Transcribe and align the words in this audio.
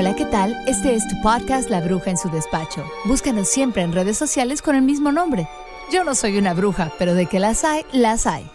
Hola, 0.00 0.16
¿qué 0.16 0.24
tal? 0.24 0.56
Este 0.66 0.94
es 0.94 1.06
tu 1.06 1.20
podcast 1.20 1.68
La 1.68 1.82
Bruja 1.82 2.08
en 2.08 2.16
su 2.16 2.30
despacho. 2.30 2.90
Búscanos 3.04 3.48
siempre 3.48 3.82
en 3.82 3.92
redes 3.92 4.16
sociales 4.16 4.62
con 4.62 4.74
el 4.74 4.80
mismo 4.80 5.12
nombre. 5.12 5.46
Yo 5.92 6.04
no 6.04 6.14
soy 6.14 6.38
una 6.38 6.54
bruja, 6.54 6.90
pero 6.98 7.12
de 7.12 7.26
que 7.26 7.38
las 7.38 7.64
hay, 7.64 7.84
las 7.92 8.26
hay. 8.26 8.50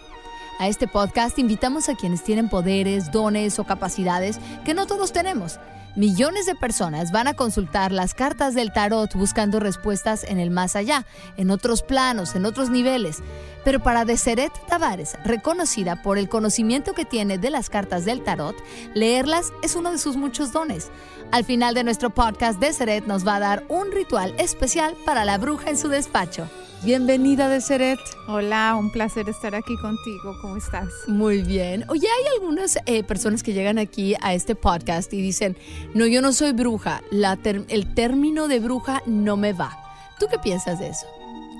A 0.58 0.66
este 0.66 0.88
podcast 0.88 1.38
invitamos 1.38 1.88
a 1.88 1.94
quienes 1.94 2.24
tienen 2.24 2.48
poderes, 2.48 3.12
dones 3.12 3.60
o 3.60 3.64
capacidades 3.64 4.40
que 4.64 4.74
no 4.74 4.88
todos 4.88 5.12
tenemos. 5.12 5.60
Millones 5.94 6.46
de 6.46 6.56
personas 6.56 7.12
van 7.12 7.28
a 7.28 7.34
consultar 7.34 7.92
las 7.92 8.12
cartas 8.12 8.56
del 8.56 8.72
tarot 8.72 9.14
buscando 9.14 9.60
respuestas 9.60 10.24
en 10.24 10.40
el 10.40 10.50
más 10.50 10.74
allá, 10.74 11.06
en 11.36 11.52
otros 11.52 11.82
planos, 11.82 12.34
en 12.34 12.44
otros 12.44 12.70
niveles. 12.70 13.22
Pero 13.66 13.80
para 13.80 14.04
Deseret 14.04 14.52
Tavares, 14.68 15.16
reconocida 15.24 16.00
por 16.00 16.18
el 16.18 16.28
conocimiento 16.28 16.92
que 16.92 17.04
tiene 17.04 17.36
de 17.36 17.50
las 17.50 17.68
cartas 17.68 18.04
del 18.04 18.22
tarot, 18.22 18.54
leerlas 18.94 19.52
es 19.60 19.74
uno 19.74 19.90
de 19.90 19.98
sus 19.98 20.16
muchos 20.16 20.52
dones. 20.52 20.92
Al 21.32 21.44
final 21.44 21.74
de 21.74 21.82
nuestro 21.82 22.10
podcast, 22.10 22.60
Deseret 22.60 23.08
nos 23.08 23.26
va 23.26 23.34
a 23.34 23.40
dar 23.40 23.64
un 23.68 23.90
ritual 23.90 24.36
especial 24.38 24.94
para 25.04 25.24
la 25.24 25.36
bruja 25.38 25.68
en 25.68 25.76
su 25.76 25.88
despacho. 25.88 26.48
Bienvenida, 26.84 27.48
Deseret. 27.48 27.98
Hola, 28.28 28.76
un 28.78 28.92
placer 28.92 29.28
estar 29.28 29.56
aquí 29.56 29.76
contigo. 29.78 30.38
¿Cómo 30.40 30.58
estás? 30.58 30.86
Muy 31.08 31.42
bien. 31.42 31.84
Oye, 31.88 32.06
hay 32.06 32.34
algunas 32.38 32.78
eh, 32.86 33.02
personas 33.02 33.42
que 33.42 33.52
llegan 33.52 33.78
aquí 33.78 34.14
a 34.20 34.32
este 34.34 34.54
podcast 34.54 35.12
y 35.12 35.20
dicen, 35.20 35.56
no, 35.92 36.06
yo 36.06 36.22
no 36.22 36.32
soy 36.32 36.52
bruja, 36.52 37.02
la 37.10 37.36
el 37.42 37.94
término 37.94 38.46
de 38.46 38.60
bruja 38.60 39.02
no 39.06 39.36
me 39.36 39.52
va. 39.52 39.76
¿Tú 40.20 40.26
qué 40.30 40.38
piensas 40.38 40.78
de 40.78 40.90
eso? 40.90 41.08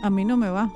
A 0.05 0.11
mí 0.11 0.25
no 0.25 0.37
me 0.37 0.51
va. 0.51 0.71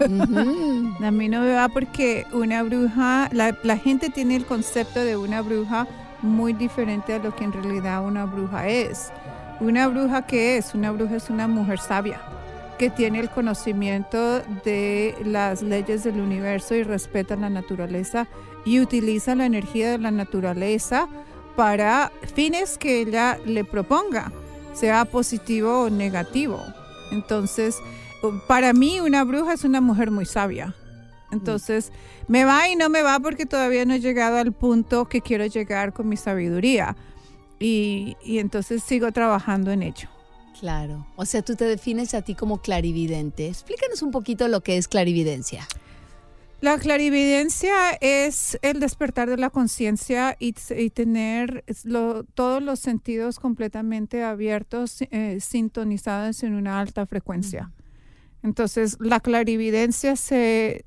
A 0.00 1.10
mí 1.10 1.28
no 1.28 1.40
me 1.40 1.52
va 1.52 1.68
porque 1.68 2.26
una 2.32 2.62
bruja, 2.62 3.28
la, 3.32 3.56
la 3.62 3.76
gente 3.76 4.10
tiene 4.10 4.36
el 4.36 4.44
concepto 4.44 5.00
de 5.00 5.16
una 5.16 5.42
bruja 5.42 5.86
muy 6.22 6.52
diferente 6.52 7.14
a 7.14 7.18
lo 7.18 7.34
que 7.34 7.44
en 7.44 7.52
realidad 7.52 8.04
una 8.04 8.24
bruja 8.24 8.68
es. 8.68 9.10
Una 9.60 9.88
bruja 9.88 10.26
qué 10.26 10.56
es? 10.56 10.74
Una 10.74 10.92
bruja 10.92 11.16
es 11.16 11.30
una 11.30 11.48
mujer 11.48 11.78
sabia 11.78 12.20
que 12.78 12.90
tiene 12.90 13.18
el 13.18 13.28
conocimiento 13.28 14.40
de 14.64 15.16
las 15.24 15.62
leyes 15.62 16.04
del 16.04 16.20
universo 16.20 16.76
y 16.76 16.84
respeta 16.84 17.34
la 17.34 17.50
naturaleza 17.50 18.28
y 18.64 18.80
utiliza 18.80 19.34
la 19.34 19.46
energía 19.46 19.90
de 19.90 19.98
la 19.98 20.12
naturaleza 20.12 21.08
para 21.56 22.12
fines 22.34 22.78
que 22.78 23.00
ella 23.00 23.36
le 23.44 23.64
proponga, 23.64 24.30
sea 24.74 25.04
positivo 25.04 25.82
o 25.82 25.90
negativo. 25.90 26.62
Entonces, 27.10 27.76
para 28.46 28.72
mí 28.72 29.00
una 29.00 29.24
bruja 29.24 29.52
es 29.52 29.64
una 29.64 29.80
mujer 29.80 30.10
muy 30.10 30.26
sabia. 30.26 30.74
Entonces, 31.30 31.92
me 32.26 32.44
va 32.44 32.68
y 32.68 32.76
no 32.76 32.88
me 32.88 33.02
va 33.02 33.20
porque 33.20 33.46
todavía 33.46 33.84
no 33.84 33.94
he 33.94 34.00
llegado 34.00 34.38
al 34.38 34.52
punto 34.52 35.06
que 35.06 35.20
quiero 35.20 35.44
llegar 35.46 35.92
con 35.92 36.08
mi 36.08 36.16
sabiduría. 36.16 36.96
Y, 37.60 38.16
y 38.24 38.38
entonces 38.38 38.82
sigo 38.82 39.12
trabajando 39.12 39.70
en 39.70 39.82
ello. 39.82 40.08
Claro. 40.58 41.06
O 41.16 41.24
sea, 41.24 41.42
tú 41.42 41.54
te 41.54 41.64
defines 41.64 42.14
a 42.14 42.22
ti 42.22 42.34
como 42.34 42.60
clarividente. 42.60 43.48
Explícanos 43.48 44.02
un 44.02 44.10
poquito 44.10 44.48
lo 44.48 44.62
que 44.62 44.76
es 44.76 44.88
clarividencia. 44.88 45.66
La 46.60 46.76
clarividencia 46.78 47.92
es 48.00 48.58
el 48.62 48.80
despertar 48.80 49.30
de 49.30 49.36
la 49.36 49.48
conciencia 49.48 50.36
y, 50.40 50.52
tener 50.90 51.64
todos 52.34 52.60
los 52.60 52.80
sentidos 52.80 53.38
completamente 53.38 54.24
abiertos, 54.24 55.02
eh, 55.12 55.38
sintonizados 55.40 56.42
en 56.42 56.54
una 56.54 56.80
alta 56.80 57.06
frecuencia. 57.06 57.70
Entonces, 58.42 58.96
la 59.00 59.20
clarividencia 59.20 60.16
se, 60.16 60.84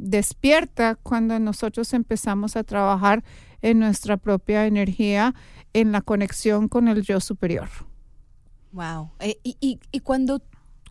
despierta 0.00 0.94
cuando 0.96 1.38
nosotros 1.38 1.92
empezamos 1.92 2.56
a 2.56 2.64
trabajar 2.64 3.22
en 3.60 3.78
nuestra 3.78 4.16
propia 4.16 4.66
energía, 4.66 5.34
en 5.72 5.92
la 5.92 6.00
conexión 6.00 6.68
con 6.68 6.88
el 6.88 7.02
yo 7.02 7.20
superior. 7.20 7.68
Wow. 8.72 9.10
Eh, 9.20 9.38
y, 9.42 9.78
y, 9.90 10.00
cuando, 10.00 10.42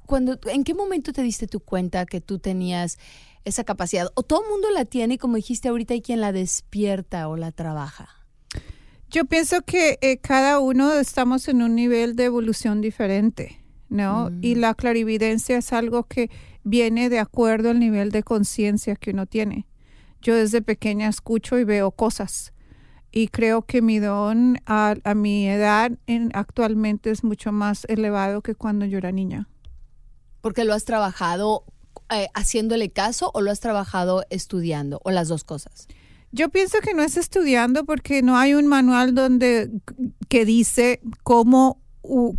cuando, 0.05 0.39
¿en 0.45 0.63
qué 0.63 0.73
momento 0.73 1.11
te 1.11 1.23
diste 1.23 1.47
tu 1.47 1.59
cuenta 1.59 2.05
que 2.05 2.21
tú 2.21 2.39
tenías 2.39 2.97
esa 3.45 3.63
capacidad? 3.63 4.07
¿O 4.13 4.23
todo 4.23 4.43
el 4.43 4.49
mundo 4.49 4.69
la 4.69 4.85
tiene 4.85 5.15
y 5.15 5.17
como 5.17 5.35
dijiste 5.35 5.69
ahorita 5.69 5.95
hay 5.95 6.01
quien 6.01 6.21
la 6.21 6.31
despierta 6.31 7.27
o 7.27 7.35
la 7.35 7.51
trabaja? 7.51 8.09
Yo 9.09 9.25
pienso 9.25 9.61
que 9.63 9.99
eh, 10.01 10.19
cada 10.19 10.59
uno 10.59 10.93
estamos 10.93 11.49
en 11.49 11.61
un 11.61 11.75
nivel 11.75 12.15
de 12.15 12.25
evolución 12.25 12.79
diferente, 12.79 13.60
¿no? 13.91 14.31
Y 14.41 14.55
mm. 14.55 14.59
la 14.59 14.73
clarividencia 14.73 15.57
es 15.57 15.71
algo 15.73 16.03
que 16.05 16.31
viene 16.63 17.09
de 17.09 17.19
acuerdo 17.19 17.69
al 17.69 17.79
nivel 17.79 18.09
de 18.09 18.23
conciencia 18.23 18.95
que 18.95 19.11
uno 19.11 19.27
tiene. 19.27 19.67
Yo 20.21 20.35
desde 20.35 20.61
pequeña 20.61 21.07
escucho 21.07 21.59
y 21.59 21.63
veo 21.63 21.91
cosas 21.91 22.53
y 23.11 23.27
creo 23.27 23.63
que 23.63 23.81
mi 23.81 23.99
don 23.99 24.59
a, 24.65 24.95
mi 25.15 25.47
edad 25.47 25.91
en, 26.07 26.31
actualmente 26.33 27.11
es 27.11 27.23
mucho 27.23 27.51
más 27.51 27.85
elevado 27.89 28.41
que 28.41 28.55
cuando 28.55 28.85
yo 28.85 28.97
era 28.97 29.11
niña. 29.11 29.49
¿Porque 30.39 30.63
lo 30.63 30.73
has 30.73 30.85
trabajado 30.85 31.65
eh, 32.09 32.27
haciéndole 32.33 32.89
caso 32.89 33.29
o 33.33 33.41
lo 33.41 33.51
has 33.51 33.59
trabajado 33.59 34.23
estudiando 34.29 35.01
o 35.03 35.11
las 35.11 35.27
dos 35.27 35.43
cosas? 35.43 35.87
Yo 36.31 36.47
pienso 36.49 36.79
que 36.79 36.93
no 36.93 37.03
es 37.03 37.17
estudiando 37.17 37.83
porque 37.83 38.21
no 38.21 38.37
hay 38.37 38.53
un 38.53 38.67
manual 38.67 39.13
donde 39.13 39.69
que 40.29 40.45
dice 40.45 41.01
cómo, 41.23 41.80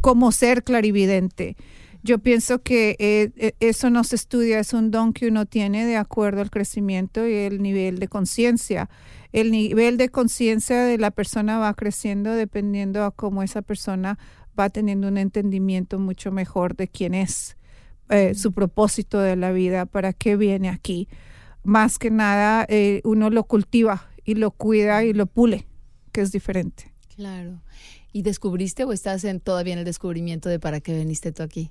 cómo 0.00 0.32
ser 0.32 0.64
clarividente. 0.64 1.56
Yo 2.04 2.18
pienso 2.18 2.62
que 2.62 2.96
eh, 2.98 3.30
e, 3.36 3.54
eso 3.60 3.88
no 3.88 4.02
se 4.02 4.16
estudia, 4.16 4.58
es 4.58 4.72
un 4.72 4.90
don 4.90 5.12
que 5.12 5.28
uno 5.28 5.46
tiene 5.46 5.86
de 5.86 5.96
acuerdo 5.96 6.40
al 6.40 6.50
crecimiento 6.50 7.26
y 7.28 7.34
el 7.34 7.62
nivel 7.62 7.98
de 7.98 8.08
conciencia 8.08 8.88
el 9.32 9.50
nivel 9.50 9.96
de 9.96 10.10
conciencia 10.10 10.84
de 10.84 10.98
la 10.98 11.10
persona 11.10 11.58
va 11.58 11.74
creciendo 11.74 12.32
dependiendo 12.32 13.04
a 13.04 13.10
cómo 13.10 13.42
esa 13.42 13.62
persona 13.62 14.18
va 14.58 14.68
teniendo 14.68 15.08
un 15.08 15.16
entendimiento 15.16 15.98
mucho 15.98 16.30
mejor 16.30 16.76
de 16.76 16.88
quién 16.88 17.14
es, 17.14 17.56
eh, 18.10 18.34
su 18.34 18.52
propósito 18.52 19.18
de 19.18 19.36
la 19.36 19.52
vida, 19.52 19.86
para 19.86 20.12
qué 20.12 20.36
viene 20.36 20.68
aquí. 20.68 21.08
Más 21.64 21.98
que 21.98 22.10
nada, 22.10 22.66
eh, 22.68 23.00
uno 23.04 23.30
lo 23.30 23.44
cultiva 23.44 24.10
y 24.24 24.34
lo 24.34 24.50
cuida 24.50 25.04
y 25.04 25.14
lo 25.14 25.26
pule, 25.26 25.66
que 26.12 26.20
es 26.20 26.30
diferente. 26.30 26.92
Claro. 27.16 27.62
¿Y 28.12 28.22
descubriste 28.22 28.84
o 28.84 28.92
estás 28.92 29.24
en, 29.24 29.40
todavía 29.40 29.72
en 29.72 29.80
el 29.80 29.84
descubrimiento 29.84 30.48
de 30.48 30.58
para 30.58 30.80
qué 30.80 30.94
veniste 30.94 31.32
tú 31.32 31.42
aquí? 31.42 31.70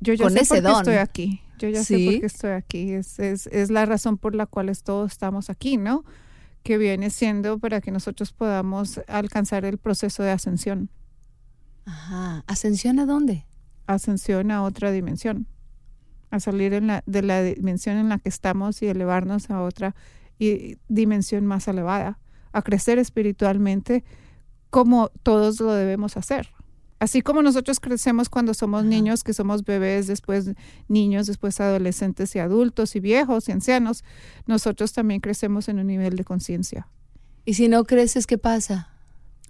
Yo 0.00 0.14
ya 0.14 0.28
sé 0.30 0.62
por 0.62 0.72
qué 0.72 0.78
estoy 0.78 0.94
aquí. 0.94 1.40
Yo 1.58 1.68
ya 1.68 1.84
sé 1.84 1.94
por 1.94 2.20
qué 2.20 2.26
estoy 2.26 2.50
aquí. 2.50 2.92
Es, 2.92 3.18
es, 3.18 3.46
es 3.48 3.70
la 3.70 3.86
razón 3.86 4.18
por 4.18 4.34
la 4.34 4.46
cual 4.46 4.72
todos 4.82 5.12
estamos 5.12 5.50
aquí, 5.50 5.76
¿no? 5.76 6.04
que 6.62 6.78
viene 6.78 7.10
siendo 7.10 7.58
para 7.58 7.80
que 7.80 7.90
nosotros 7.90 8.32
podamos 8.32 9.00
alcanzar 9.08 9.64
el 9.64 9.78
proceso 9.78 10.22
de 10.22 10.30
ascensión. 10.30 10.90
Ajá. 11.84 12.44
¿Ascensión 12.46 12.98
a 12.98 13.06
dónde? 13.06 13.46
Ascensión 13.86 14.50
a 14.50 14.62
otra 14.62 14.92
dimensión. 14.92 15.46
A 16.30 16.40
salir 16.40 16.72
en 16.72 16.86
la, 16.86 17.02
de 17.06 17.22
la 17.22 17.42
dimensión 17.42 17.96
en 17.96 18.08
la 18.08 18.18
que 18.18 18.28
estamos 18.28 18.80
y 18.82 18.86
elevarnos 18.86 19.50
a 19.50 19.62
otra 19.62 19.94
dimensión 20.88 21.46
más 21.46 21.68
elevada. 21.68 22.18
A 22.52 22.62
crecer 22.62 22.98
espiritualmente 22.98 24.04
como 24.72 25.10
todos 25.22 25.60
lo 25.60 25.74
debemos 25.74 26.16
hacer. 26.16 26.48
Así 26.98 27.20
como 27.20 27.42
nosotros 27.42 27.78
crecemos 27.78 28.30
cuando 28.30 28.54
somos 28.54 28.86
niños, 28.86 29.22
que 29.22 29.34
somos 29.34 29.64
bebés, 29.64 30.06
después 30.06 30.52
niños, 30.88 31.26
después 31.26 31.60
adolescentes 31.60 32.34
y 32.36 32.38
adultos 32.38 32.96
y 32.96 33.00
viejos 33.00 33.48
y 33.48 33.52
ancianos, 33.52 34.02
nosotros 34.46 34.94
también 34.94 35.20
crecemos 35.20 35.68
en 35.68 35.78
un 35.78 35.88
nivel 35.88 36.16
de 36.16 36.24
conciencia. 36.24 36.88
¿Y 37.44 37.52
si 37.52 37.68
no 37.68 37.84
creces, 37.84 38.26
qué 38.26 38.38
pasa? 38.38 38.88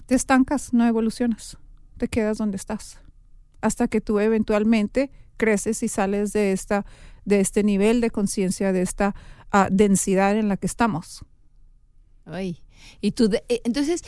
Te 0.07 0.17
estancas, 0.17 0.73
no 0.73 0.85
evolucionas, 0.87 1.57
te 1.99 2.09
quedas 2.09 2.39
donde 2.39 2.57
estás, 2.57 2.99
hasta 3.61 3.87
que 3.87 4.01
tú 4.01 4.19
eventualmente 4.19 5.13
creces 5.37 5.85
y 5.85 5.89
sales 5.89 6.33
de, 6.33 6.51
esta, 6.51 6.85
de 7.25 7.39
este 7.39 7.63
nivel 7.63 8.01
de 8.01 8.11
conciencia, 8.11 8.73
de 8.73 8.83
esta 8.83 9.15
ah, 9.53 9.69
densidad 9.71 10.37
en 10.37 10.49
la 10.49 10.57
que 10.57 10.67
estamos. 10.67 11.25
Ay, 12.25 12.59
y 13.01 13.13
tú, 13.13 13.31
eh, 13.49 13.61
entonces, 13.65 14.03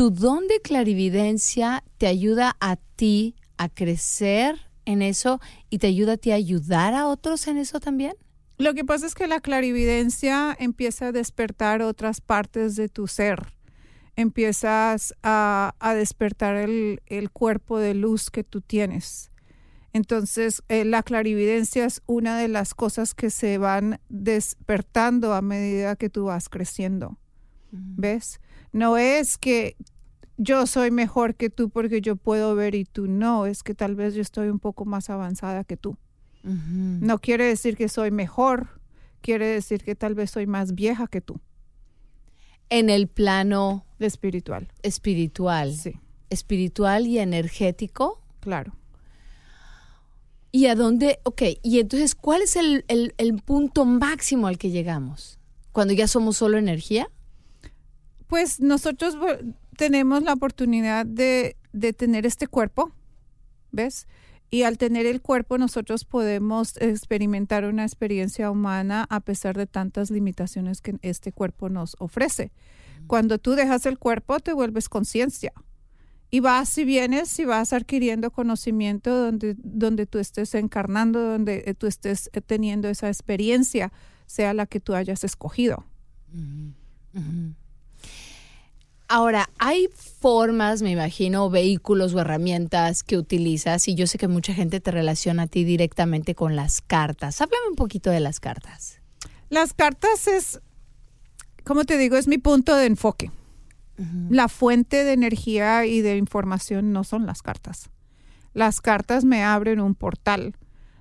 tu 0.00 0.10
don 0.10 0.48
de 0.48 0.62
clarividencia 0.62 1.84
te 1.98 2.06
ayuda 2.06 2.56
a 2.58 2.76
ti 2.76 3.36
a 3.58 3.68
crecer 3.68 4.58
en 4.86 5.02
eso 5.02 5.40
y 5.68 5.76
te 5.76 5.88
ayuda 5.88 6.14
a 6.14 6.16
ti 6.16 6.32
a 6.32 6.36
ayudar 6.36 6.94
a 6.94 7.06
otros 7.06 7.46
en 7.48 7.58
eso 7.58 7.80
también? 7.80 8.14
Lo 8.56 8.72
que 8.72 8.82
pasa 8.82 9.04
es 9.04 9.14
que 9.14 9.26
la 9.26 9.40
clarividencia 9.40 10.56
empieza 10.58 11.08
a 11.08 11.12
despertar 11.12 11.82
otras 11.82 12.22
partes 12.22 12.76
de 12.76 12.88
tu 12.88 13.08
ser. 13.08 13.52
Empiezas 14.16 15.12
a, 15.22 15.74
despertar 15.94 16.56
el, 16.56 17.30
cuerpo 17.30 17.78
de 17.78 17.92
luz 17.92 18.30
que 18.30 18.42
tú 18.42 18.62
tienes. 18.62 19.30
Entonces, 19.92 20.62
eh, 20.70 20.86
la 20.86 21.02
clarividencia 21.02 21.84
es 21.84 22.00
una 22.06 22.38
de 22.38 22.48
las 22.48 22.72
cosas 22.72 23.12
que 23.12 23.28
se 23.28 23.58
van 23.58 24.00
despertando 24.08 25.34
a 25.34 25.42
medida 25.42 25.94
que 25.94 26.08
tú 26.08 26.24
vas 26.24 26.48
creciendo. 26.48 27.18
¿Ves? 27.70 28.40
No 28.72 28.96
es 28.96 29.38
que 29.38 29.76
yo 30.36 30.66
soy 30.66 30.90
mejor 30.90 31.34
que 31.34 31.50
tú 31.50 31.70
porque 31.70 32.00
yo 32.00 32.16
puedo 32.16 32.54
ver 32.54 32.74
y 32.74 32.84
tú 32.84 33.06
no, 33.06 33.46
es 33.46 33.62
que 33.62 33.74
tal 33.74 33.94
vez 33.94 34.14
yo 34.14 34.22
estoy 34.22 34.48
un 34.48 34.58
poco 34.58 34.84
más 34.84 35.10
avanzada 35.10 35.64
que 35.64 35.76
tú. 35.76 35.96
No 36.42 37.18
quiere 37.18 37.44
decir 37.44 37.76
que 37.76 37.90
soy 37.90 38.10
mejor, 38.10 38.80
quiere 39.20 39.46
decir 39.46 39.84
que 39.84 39.94
tal 39.94 40.14
vez 40.14 40.30
soy 40.30 40.46
más 40.46 40.74
vieja 40.74 41.06
que 41.06 41.20
tú. 41.20 41.40
En 42.70 42.88
el 42.88 43.08
plano 43.08 43.84
espiritual. 43.98 44.68
Espiritual. 44.82 45.74
Sí. 45.74 45.92
espiritual 46.30 47.06
y 47.06 47.18
energético. 47.18 48.22
Claro. 48.40 48.74
¿Y 50.52 50.66
a 50.66 50.74
dónde? 50.74 51.20
Ok, 51.24 51.42
y 51.62 51.80
entonces, 51.80 52.14
¿cuál 52.14 52.42
es 52.42 52.56
el, 52.56 53.42
punto 53.44 53.84
máximo 53.84 54.46
al 54.46 54.58
que 54.58 54.70
llegamos? 54.70 55.38
¿Cuando 55.72 55.94
ya 55.94 56.08
somos 56.08 56.38
solo 56.38 56.58
energía? 56.58 57.08
Pues 58.30 58.60
nosotros 58.60 59.16
tenemos 59.76 60.22
la 60.22 60.34
oportunidad 60.34 61.04
de, 61.04 61.56
de 61.72 61.92
tener 61.92 62.26
este 62.26 62.46
cuerpo, 62.46 62.92
¿ves? 63.72 64.06
Y 64.50 64.62
al 64.62 64.78
tener 64.78 65.04
el 65.04 65.20
cuerpo 65.20 65.58
nosotros 65.58 66.04
podemos 66.04 66.76
experimentar 66.76 67.64
una 67.64 67.82
experiencia 67.82 68.50
humana 68.52 69.04
a 69.10 69.18
pesar 69.18 69.58
de 69.58 69.66
tantas 69.66 70.12
limitaciones 70.12 70.80
que 70.80 70.96
este 71.02 71.32
cuerpo 71.32 71.68
nos 71.68 71.96
ofrece. 71.98 72.52
Cuando 73.08 73.38
tú 73.38 73.56
dejas 73.56 73.84
el 73.84 73.98
cuerpo 73.98 74.38
te 74.38 74.52
vuelves 74.52 74.88
conciencia 74.88 75.52
y 76.30 76.38
vas 76.38 76.78
y 76.78 76.84
vienes 76.84 77.36
y 77.40 77.44
vas 77.44 77.72
adquiriendo 77.72 78.30
conocimiento 78.30 79.16
donde, 79.16 79.56
donde 79.58 80.06
tú 80.06 80.20
estés 80.20 80.54
encarnando, 80.54 81.20
donde 81.20 81.64
eh, 81.66 81.74
tú 81.74 81.88
estés 81.88 82.30
eh, 82.32 82.40
teniendo 82.40 82.88
esa 82.88 83.08
experiencia, 83.08 83.92
sea 84.26 84.54
la 84.54 84.66
que 84.66 84.78
tú 84.78 84.94
hayas 84.94 85.24
escogido. 85.24 85.84
Ahora, 89.12 89.50
hay 89.58 89.88
formas, 90.20 90.82
me 90.82 90.92
imagino, 90.92 91.50
vehículos 91.50 92.14
o 92.14 92.20
herramientas 92.20 93.02
que 93.02 93.18
utilizas 93.18 93.88
y 93.88 93.96
yo 93.96 94.06
sé 94.06 94.18
que 94.18 94.28
mucha 94.28 94.54
gente 94.54 94.78
te 94.78 94.92
relaciona 94.92 95.42
a 95.42 95.46
ti 95.48 95.64
directamente 95.64 96.36
con 96.36 96.54
las 96.54 96.80
cartas. 96.80 97.40
Háblame 97.40 97.70
un 97.70 97.74
poquito 97.74 98.10
de 98.10 98.20
las 98.20 98.38
cartas. 98.38 99.00
Las 99.48 99.74
cartas 99.74 100.28
es, 100.28 100.60
como 101.64 101.84
te 101.86 101.98
digo, 101.98 102.16
es 102.16 102.28
mi 102.28 102.38
punto 102.38 102.76
de 102.76 102.86
enfoque. 102.86 103.32
La 104.28 104.46
fuente 104.46 105.02
de 105.02 105.12
energía 105.12 105.86
y 105.86 106.02
de 106.02 106.16
información 106.16 106.92
no 106.92 107.02
son 107.02 107.26
las 107.26 107.42
cartas. 107.42 107.90
Las 108.54 108.80
cartas 108.80 109.24
me 109.24 109.42
abren 109.42 109.80
un 109.80 109.96
portal 109.96 110.54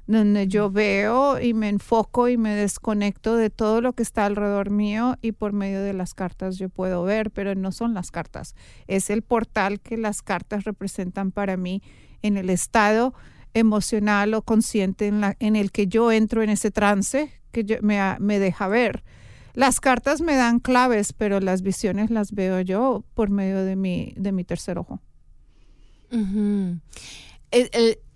donde 0.10 0.48
yo 0.48 0.72
veo 0.72 1.40
y 1.40 1.54
me 1.54 1.70
enfoco 1.70 2.30
y 2.30 2.38
me 2.38 2.56
desconecto 2.56 3.36
de 3.36 3.52
todo 3.52 3.80
lo 3.80 3.94
que 3.94 4.02
está 4.02 4.26
alrededor 4.26 4.72
mío 4.72 5.18
y 5.22 5.34
por 5.34 5.54
medio 5.54 5.84
de 5.84 5.94
las 5.94 6.16
cartas 6.16 6.58
yo 6.58 6.68
puedo 6.68 7.04
ver, 7.04 7.30
pero 7.30 7.54
no 7.54 7.72
son 7.72 7.94
las 7.94 8.10
cartas. 8.10 8.56
Es 8.88 9.12
el 9.12 9.22
portal 9.22 9.80
que 9.80 9.98
las 9.98 10.24
cartas 10.24 10.64
representan 10.64 11.32
para 11.32 11.58
mí 11.58 11.84
en 12.24 12.38
el 12.38 12.50
estado 12.50 13.14
emocional 13.54 14.34
o 14.34 14.42
consciente 14.42 15.06
en, 15.06 15.22
la, 15.22 15.36
en 15.40 15.56
el 15.56 15.72
que 15.72 15.86
yo 15.86 16.12
entro 16.12 16.42
en 16.42 16.50
ese 16.50 16.72
trance 16.72 17.32
que 17.52 17.78
me, 17.84 18.00
me 18.20 18.40
deja 18.40 18.68
ver. 18.68 19.04
Las 19.54 19.80
cartas 19.80 20.22
me 20.22 20.36
dan 20.36 20.60
claves, 20.60 21.14
pero 21.14 21.40
las 21.40 21.62
visiones 21.62 22.10
las 22.10 22.32
veo 22.32 22.62
yo 22.62 23.04
por 23.14 23.30
medio 23.30 23.64
de 23.64 23.76
mi, 23.76 24.14
de 24.18 24.32
mi 24.32 24.44
tercer 24.44 24.80
ojo 24.80 25.00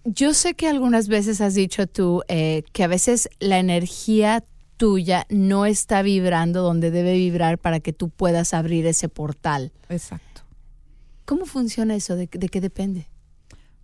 yo 0.05 0.33
sé 0.33 0.53
que 0.53 0.67
algunas 0.67 1.07
veces 1.07 1.41
has 1.41 1.53
dicho 1.53 1.87
tú 1.87 2.23
eh, 2.27 2.63
que 2.73 2.83
a 2.83 2.87
veces 2.87 3.29
la 3.39 3.59
energía 3.59 4.43
tuya 4.77 5.25
no 5.29 5.65
está 5.65 6.01
vibrando 6.01 6.61
donde 6.61 6.91
debe 6.91 7.13
vibrar 7.13 7.57
para 7.57 7.79
que 7.79 7.93
tú 7.93 8.09
puedas 8.09 8.53
abrir 8.53 8.85
ese 8.85 9.09
portal. 9.09 9.71
Exacto. 9.89 10.41
¿Cómo 11.25 11.45
funciona 11.45 11.95
eso? 11.95 12.15
¿De, 12.15 12.27
de 12.27 12.49
qué 12.49 12.59
depende? 12.59 13.07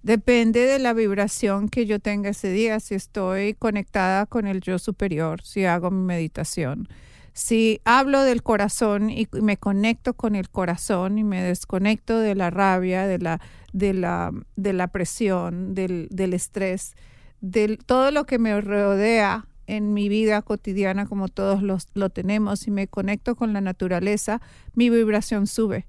Depende 0.02 0.62
de 0.62 0.80
la 0.80 0.94
vibración 0.94 1.68
que 1.70 1.86
yo 1.86 2.00
tenga 2.00 2.30
ese 2.30 2.52
día, 2.52 2.80
si 2.80 2.96
estoy 2.96 3.54
conectada 3.54 4.26
con 4.26 4.48
el 4.48 4.62
yo 4.62 4.80
superior, 4.80 5.42
si 5.44 5.66
hago 5.66 5.92
mi 5.92 6.04
meditación. 6.04 6.88
Si 7.34 7.82
hablo 7.86 8.24
del 8.24 8.44
corazón 8.44 9.10
y 9.10 9.28
me 9.32 9.58
conecto 9.58 10.14
con 10.14 10.36
el 10.36 10.50
corazón 10.50 11.18
y 11.18 11.24
me 11.24 11.42
desconecto 11.42 12.20
de 12.20 12.36
la 12.36 12.50
rabia, 12.50 13.08
de 13.08 13.20
la 13.20 13.42
de 13.74 13.94
la, 13.94 14.32
de 14.56 14.74
la 14.74 14.88
presión, 14.88 15.74
del, 15.74 16.08
del 16.12 16.34
estrés, 16.34 16.96
de 17.42 17.78
todo 17.78 18.12
lo 18.12 18.26
que 18.26 18.40
me 18.40 18.60
rodea 18.60 19.48
en 19.68 19.94
mi 19.94 20.10
vida 20.10 20.42
cotidiana 20.42 21.06
como 21.06 21.28
todos 21.28 21.62
los, 21.62 21.88
lo 21.94 22.10
tenemos 22.10 22.68
y 22.68 22.72
me 22.72 22.88
conecto 22.88 23.36
con 23.36 23.54
la 23.54 23.62
naturaleza, 23.62 24.42
mi 24.74 24.90
vibración 24.90 25.48
sube. 25.48 25.88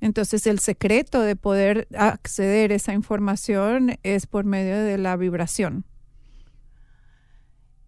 Entonces 0.00 0.46
el 0.46 0.60
secreto 0.60 1.20
de 1.20 1.36
poder 1.36 1.88
acceder 1.94 2.72
a 2.72 2.76
esa 2.76 2.94
información 2.94 3.98
es 4.02 4.26
por 4.26 4.44
medio 4.44 4.78
de 4.78 4.96
la 4.96 5.16
vibración. 5.16 5.84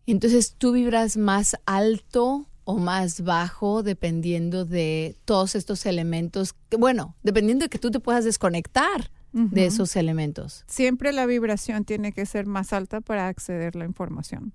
Entonces 0.06 0.56
tú 0.58 0.72
vibras 0.72 1.16
más 1.16 1.56
alto 1.64 2.48
o 2.64 2.78
más 2.78 3.22
bajo 3.22 3.82
dependiendo 3.82 4.64
de 4.64 5.16
todos 5.24 5.54
estos 5.54 5.86
elementos, 5.86 6.54
que, 6.68 6.76
bueno, 6.76 7.16
dependiendo 7.22 7.64
de 7.64 7.68
que 7.68 7.78
tú 7.78 7.90
te 7.90 8.00
puedas 8.00 8.24
desconectar 8.24 9.10
de 9.32 9.64
esos 9.64 9.96
elementos. 9.96 10.62
Siempre 10.66 11.10
la 11.10 11.24
vibración 11.24 11.86
tiene 11.86 12.12
que 12.12 12.26
ser 12.26 12.44
más 12.44 12.74
alta 12.74 13.00
para 13.00 13.28
acceder 13.28 13.72
a 13.74 13.78
la 13.78 13.84
información. 13.86 14.52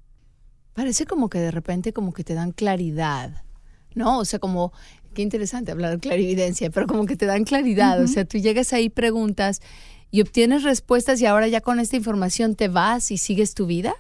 Parece 0.74 1.08
como 1.08 1.30
que 1.30 1.40
de 1.40 1.50
repente 1.50 1.94
como 1.94 2.14
que 2.14 2.24
te 2.24 2.36
dan 2.36 2.52
claridad, 2.52 3.44
¿no? 3.96 4.20
O 4.20 4.26
sea, 4.26 4.38
como, 4.38 4.72
qué 5.16 5.24
interesante 5.24 5.72
hablar 5.72 5.94
de 5.94 6.00
clarividencia, 6.00 6.70
pero 6.70 6.86
como 6.86 7.08
que 7.08 7.16
te 7.16 7.26
dan 7.26 7.44
claridad, 7.44 8.00
o 8.04 8.08
sea, 8.08 8.24
tú 8.26 8.38
llegas 8.38 8.72
ahí, 8.72 8.90
preguntas 8.90 9.62
y 10.12 10.22
obtienes 10.22 10.62
respuestas 10.62 11.20
y 11.22 11.26
ahora 11.26 11.48
ya 11.48 11.62
con 11.62 11.80
esta 11.80 11.96
información 11.96 12.56
te 12.56 12.68
vas 12.68 13.10
y 13.10 13.18
sigues 13.18 13.56
tu 13.56 13.66
vida. 13.66 13.96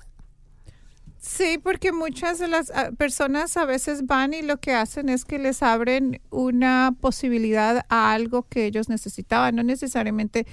Sí, 1.28 1.60
porque 1.62 1.92
muchas 1.92 2.40
de 2.40 2.48
las 2.48 2.72
ah, 2.74 2.92
personas 2.98 3.58
a 3.58 3.66
veces 3.66 4.06
van 4.06 4.34
y 4.34 4.42
lo 4.42 4.58
que 4.58 4.72
hacen 4.74 5.10
es 5.10 5.26
que 5.26 5.40
les 5.40 5.62
abren 5.62 6.22
una 6.30 6.96
posibilidad 7.02 7.86
a 7.90 8.14
algo 8.14 8.44
que 8.44 8.66
ellos 8.66 8.88
necesitaban, 8.88 9.58
no 9.58 9.64
necesariamente 9.64 10.48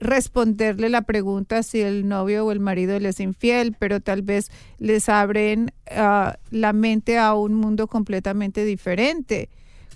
responderle 0.00 0.88
la 0.88 1.02
pregunta 1.02 1.62
si 1.62 1.82
el 1.82 2.08
novio 2.08 2.46
o 2.46 2.52
el 2.52 2.58
marido 2.58 2.98
les 2.98 3.16
es 3.16 3.20
infiel, 3.20 3.76
pero 3.78 4.00
tal 4.00 4.22
vez 4.22 4.50
les 4.78 5.10
abren 5.10 5.72
ah, 5.90 6.38
la 6.50 6.72
mente 6.72 7.18
a 7.18 7.34
un 7.34 7.52
mundo 7.52 7.86
completamente 7.86 8.64
diferente, 8.64 9.50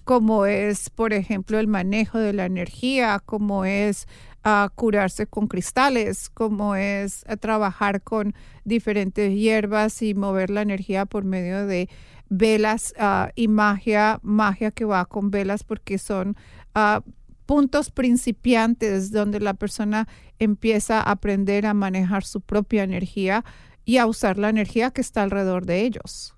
como 0.04 0.44
es, 0.44 0.90
por 0.90 1.14
ejemplo, 1.14 1.58
el 1.58 1.68
manejo 1.68 2.18
de 2.18 2.34
la 2.34 2.44
energía, 2.44 3.18
como 3.24 3.64
es 3.64 4.06
a 4.48 4.68
curarse 4.74 5.26
con 5.26 5.46
cristales, 5.46 6.30
como 6.30 6.74
es 6.74 7.24
a 7.28 7.36
trabajar 7.36 8.02
con 8.02 8.34
diferentes 8.64 9.34
hierbas 9.34 10.00
y 10.02 10.14
mover 10.14 10.48
la 10.48 10.62
energía 10.62 11.04
por 11.04 11.24
medio 11.24 11.66
de 11.66 11.88
velas 12.30 12.94
ah, 12.98 13.30
y 13.34 13.48
magia, 13.48 14.20
magia 14.22 14.70
que 14.70 14.84
va 14.84 15.04
con 15.04 15.30
velas 15.30 15.64
porque 15.64 15.98
son 15.98 16.36
ah, 16.74 17.02
puntos 17.44 17.90
principiantes 17.90 19.10
donde 19.10 19.40
la 19.40 19.54
persona 19.54 20.08
empieza 20.38 21.00
a 21.00 21.10
aprender 21.10 21.66
a 21.66 21.74
manejar 21.74 22.24
su 22.24 22.40
propia 22.40 22.84
energía 22.84 23.44
y 23.84 23.98
a 23.98 24.06
usar 24.06 24.38
la 24.38 24.48
energía 24.48 24.90
que 24.90 25.00
está 25.00 25.22
alrededor 25.22 25.66
de 25.66 25.82
ellos. 25.82 26.37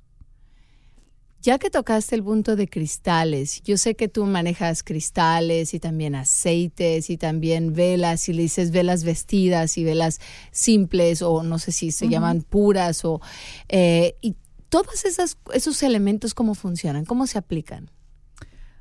Ya 1.43 1.59
que 1.59 1.71
tocaste 1.71 2.17
el 2.17 2.23
punto 2.23 2.55
de 2.55 2.69
cristales, 2.69 3.63
yo 3.63 3.79
sé 3.79 3.95
que 3.95 4.09
tú 4.09 4.27
manejas 4.27 4.83
cristales 4.83 5.73
y 5.73 5.81
también 5.81 6.15
aceites 6.15 7.09
y 7.09 7.17
también 7.17 7.73
velas, 7.73 8.29
y 8.29 8.35
le 8.35 8.43
dices 8.43 8.71
velas 8.73 9.05
vestidas 9.05 9.79
y 9.79 9.85
velas 9.85 10.21
simples 10.51 11.23
o 11.23 11.43
no 11.43 11.59
sé 11.59 11.73
si 11.73 11.93
se 11.93 12.09
llaman 12.09 12.43
puras 12.43 13.07
o... 13.07 13.23
Eh, 13.71 14.17
y 14.21 14.37
todos 14.69 15.07
esas, 15.07 15.39
esos 15.55 15.83
elementos, 15.83 16.35
¿cómo 16.35 16.55
funcionan? 16.55 17.07
¿Cómo 17.07 17.27
se 17.27 17.39
aplican? 17.39 17.91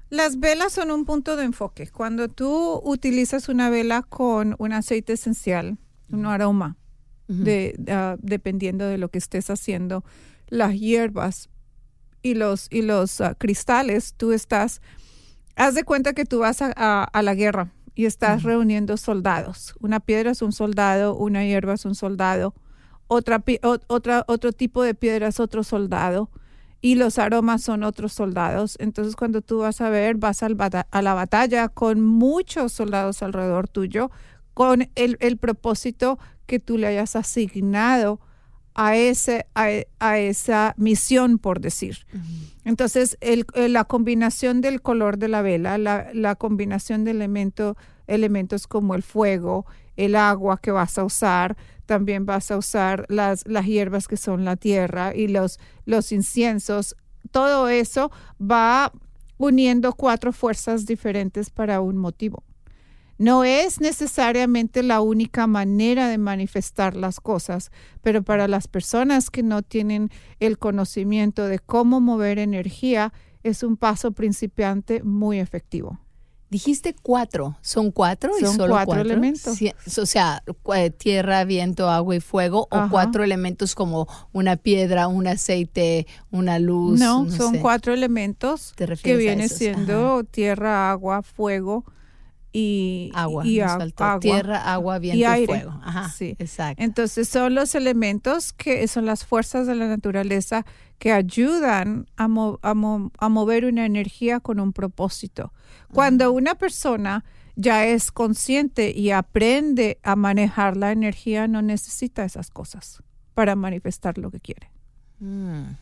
Las 0.10 0.40
velas 0.40 0.74
son 0.74 0.92
un 0.92 1.06
punto 1.06 1.38
de 1.38 1.46
enfoque. 1.46 1.88
Cuando 1.88 2.28
tú 2.28 2.82
utilizas 2.84 3.48
una 3.48 3.70
vela 3.70 4.02
con 4.02 4.56
un 4.60 4.74
aceite 4.74 5.14
esencial, 5.14 5.78
un 6.12 6.26
aroma, 6.26 6.76
de, 7.28 7.80
ah, 7.90 8.18
dependiendo 8.20 8.88
de 8.88 8.98
lo 8.98 9.10
que 9.10 9.20
estés 9.20 9.50
haciendo, 9.50 10.04
las 10.48 10.74
hierbas 10.74 11.48
y 12.22 12.34
los, 12.34 12.68
y 12.70 12.82
los 12.82 13.22
ah, 13.22 13.36
cristales, 13.36 14.14
tú 14.16 14.32
estás, 14.32 14.82
haz 15.56 15.76
de 15.76 15.84
cuenta 15.84 16.14
que 16.14 16.26
tú 16.26 16.40
vas 16.40 16.62
a, 16.62 17.04
a, 17.04 17.22
la 17.22 17.36
guerra 17.36 17.72
y 17.96 18.06
estás 18.06 18.44
reuniendo 18.44 18.98
soldados. 18.98 19.76
Una 19.80 20.00
piedra 20.00 20.32
es 20.32 20.42
un 20.42 20.52
soldado, 20.52 21.16
una 21.16 21.46
hierba 21.46 21.74
es 21.74 21.86
un 21.86 21.96
soldado, 21.96 22.54
otra, 23.08 23.44
otra, 23.88 24.24
otro 24.28 24.52
tipo 24.52 24.84
de 24.84 24.94
piedra 24.94 25.28
es 25.28 25.40
otro 25.40 25.64
soldado 25.64 26.30
y 26.82 26.96
los 26.96 27.18
aromas 27.18 27.62
son 27.62 27.84
otros 27.84 28.14
soldados. 28.14 28.78
Entonces 28.80 29.16
cuando 29.16 29.42
tú 29.42 29.60
vas 29.60 29.82
a 29.82 29.90
ver, 29.90 30.16
vas 30.16 30.44
al 30.44 30.58
a 30.92 31.02
la 31.02 31.14
batalla 31.14 31.70
con 31.70 32.02
muchos 32.02 32.72
soldados 32.72 33.24
alrededor 33.24 33.68
tuyo, 33.68 34.12
con 34.54 34.90
el, 34.96 35.18
el 35.20 35.38
propósito 35.38 36.20
que 36.46 36.60
tú 36.60 36.78
le 36.78 36.88
hayas 36.88 37.16
asignado 37.16 38.20
a, 38.82 38.96
ese, 38.96 39.46
a, 39.56 40.18
esa 40.20 40.74
misión, 40.78 41.38
por 41.38 41.60
decir. 41.60 42.06
Entonces, 42.64 43.18
el, 43.20 43.46
la 43.54 43.84
combinación 43.84 44.62
del 44.62 44.82
color 44.82 45.18
de 45.18 45.28
la 45.28 45.42
vela, 45.42 45.78
la, 45.78 46.36
combinación 46.36 47.04
de 47.04 47.12
elemento, 47.12 47.76
elementos 48.08 48.68
como 48.68 48.96
el 48.96 49.04
fuego, 49.04 49.66
el 49.98 50.16
agua 50.16 50.62
que 50.62 50.72
vas 50.72 50.98
a 50.98 51.04
usar, 51.04 51.58
también 51.86 52.26
vas 52.26 52.52
a 52.52 52.58
usar 52.58 53.06
las, 53.10 53.46
las 53.46 53.66
hierbas 53.66 54.08
que 54.08 54.16
son 54.16 54.46
la 54.46 54.56
tierra 54.56 55.14
y 55.14 55.28
los, 55.28 55.60
los 55.84 56.14
inciensos. 56.14 56.96
Todo 57.32 57.68
eso 57.68 58.12
va 58.42 58.94
uniendo 59.38 59.92
cuatro 59.92 60.32
fuerzas 60.32 60.86
diferentes 60.86 61.50
para 61.50 61.82
un 61.82 61.98
motivo. 61.98 62.46
No 63.20 63.44
es 63.44 63.82
necesariamente 63.82 64.82
la 64.82 65.02
única 65.02 65.46
manera 65.46 66.08
de 66.08 66.18
manifestar 66.18 66.96
las 66.96 67.20
cosas, 67.20 67.70
pero 68.02 68.24
para 68.24 68.48
las 68.48 68.70
personas 68.70 69.30
que 69.30 69.44
no 69.44 69.62
tienen 69.62 70.10
el 70.40 70.58
conocimiento 70.58 71.46
de 71.46 71.60
cómo 71.60 72.00
mover 72.00 72.40
energía, 72.40 73.12
es 73.44 73.62
un 73.62 73.76
paso 73.76 74.14
principiante 74.14 75.04
muy 75.04 75.40
efectivo. 75.40 76.00
Dijiste 76.50 76.96
cuatro, 77.04 77.58
¿son 77.62 77.92
cuatro 77.92 78.32
y 78.40 78.46
solo 78.46 78.74
cuatro, 78.74 79.02
elementos? 79.02 79.60
o 79.98 80.06
sea, 80.06 80.42
tierra, 80.98 81.44
viento, 81.44 81.90
agua 81.90 82.16
y 82.16 82.22
fuego, 82.22 82.70
o 82.72 82.88
cuatro 82.90 83.26
elementos 83.26 83.76
como 83.76 84.08
una 84.32 84.56
piedra, 84.56 85.10
un 85.10 85.28
aceite, 85.28 86.08
una 86.32 86.58
luz. 86.58 87.02
No, 87.02 87.30
son 87.30 87.58
cuatro 87.58 87.94
elementos 87.94 88.74
que 89.04 89.18
viene 89.18 89.50
siendo 89.50 90.24
tierra, 90.24 90.90
agua, 90.90 91.22
fuego 91.22 91.84
y 92.52 93.12
agua, 93.14 93.46
y 93.46 93.60
agua, 93.60 94.20
tierra, 94.20 94.74
agua, 94.74 95.00
viento 95.00 95.20
y, 95.20 95.24
aire. 95.24 95.46
fuego. 95.46 95.80
Ajá, 95.84 96.10
sí. 96.10 96.36
exacto. 96.40 96.82
Entonces 96.84 97.30
son 97.30 97.54
los 97.54 97.76
elementos 97.76 98.54
que 98.54 98.88
son 98.88 99.06
las 99.06 99.26
fuerzas 99.26 99.68
de 99.68 99.76
la 99.76 99.88
naturaleza 99.88 100.66
que 100.98 101.12
ayudan 101.12 102.08
a, 102.18 102.28
a, 102.62 103.30
mover 103.30 103.66
una 103.66 103.86
energía 103.86 104.40
con 104.40 104.60
un 104.60 104.74
propósito. 104.74 105.54
Cuando 105.94 106.32
una 106.32 106.56
persona 106.56 107.24
ya 107.56 107.86
es 107.86 108.12
consciente 108.12 108.92
y 108.92 109.12
aprende 109.12 110.00
a 110.04 110.16
manejar 110.16 110.76
la 110.76 110.92
energía, 110.92 111.48
no 111.48 111.62
necesita 111.62 112.26
esas 112.26 112.50
cosas 112.50 113.04
para 113.34 113.56
manifestar 113.56 114.18
lo 114.18 114.32
que 114.32 114.40
quiere. 114.40 114.72
Mm. 115.20 115.76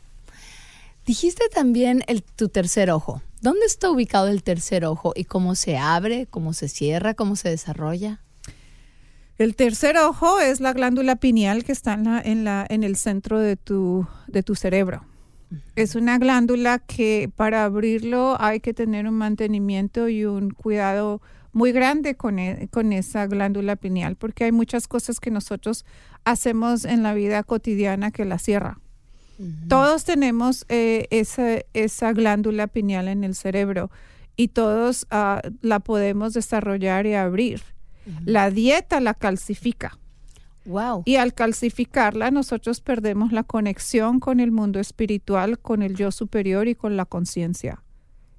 Dijiste 1.08 1.46
también 1.48 2.04
el, 2.08 2.22
tu 2.22 2.50
tercer 2.50 2.92
ojo. 2.92 3.22
¿Dónde 3.42 3.66
está 3.66 3.90
ubicado 3.90 4.28
el 4.28 4.44
tercer 4.44 4.84
ojo 4.84 5.14
y 5.16 5.24
cómo 5.24 5.56
se 5.56 5.78
abre, 5.78 6.28
cómo 6.30 6.52
se 6.52 6.68
cierra, 6.68 7.14
cómo 7.14 7.38
se 7.38 7.48
desarrolla? 7.48 8.20
El 9.38 9.56
tercer 9.56 9.96
ojo 9.98 10.42
es 10.42 10.60
la 10.60 10.74
glándula 10.74 11.16
pineal 11.16 11.64
que 11.64 11.72
está 11.72 11.94
en, 11.94 12.04
la, 12.04 12.22
en, 12.22 12.44
la, 12.44 12.66
en 12.68 12.84
el 12.84 12.98
centro 12.98 13.40
de 13.40 13.56
tu, 13.56 14.06
de 14.28 14.44
tu 14.44 14.56
cerebro. 14.56 15.06
Es 15.78 15.96
una 15.96 16.18
glándula 16.18 16.80
que 16.80 17.32
para 17.34 17.64
abrirlo 17.64 18.36
hay 18.42 18.60
que 18.60 18.74
tener 18.74 19.08
un 19.08 19.14
mantenimiento 19.14 20.10
y 20.10 20.26
un 20.26 20.50
cuidado 20.50 21.22
muy 21.54 21.72
grande 21.72 22.16
con, 22.16 22.38
e, 22.38 22.68
con 22.70 22.92
esa 22.92 23.28
glándula 23.28 23.78
pineal, 23.78 24.18
porque 24.18 24.44
hay 24.44 24.52
muchas 24.52 24.90
cosas 24.90 25.22
que 25.22 25.32
nosotros 25.32 25.86
hacemos 26.26 26.84
en 26.84 27.02
la 27.02 27.14
vida 27.14 27.44
cotidiana 27.44 28.12
que 28.12 28.26
la 28.26 28.40
cierra. 28.40 28.82
Todos 29.70 30.04
tenemos 30.04 30.66
eh, 30.68 31.08
esa, 31.12 31.60
esa, 31.74 32.12
glándula 32.14 32.68
pineal 32.68 33.08
en 33.08 33.24
el 33.24 33.36
cerebro 33.36 33.92
y 34.36 34.48
todos 34.48 35.06
ah, 35.12 35.42
la 35.62 35.80
podemos 35.80 36.34
desarrollar 36.34 37.06
y 37.06 37.14
abrir. 37.14 37.62
La 38.26 38.50
dieta 38.50 39.02
la 39.02 39.14
calcifica. 39.14 40.00
Wow. 40.66 41.04
Y 41.06 41.16
al 41.16 41.34
calcificarla, 41.34 42.32
nosotros 42.32 42.82
perdemos 42.82 43.32
la 43.32 43.44
conexión 43.44 44.20
con 44.20 44.40
el 44.40 44.52
mundo 44.52 44.80
espiritual, 44.80 45.60
con 45.60 45.82
el 45.82 45.96
yo 45.96 46.12
superior 46.12 46.68
y 46.68 46.76
con 46.76 46.98
la 46.98 47.06
conciencia 47.06 47.84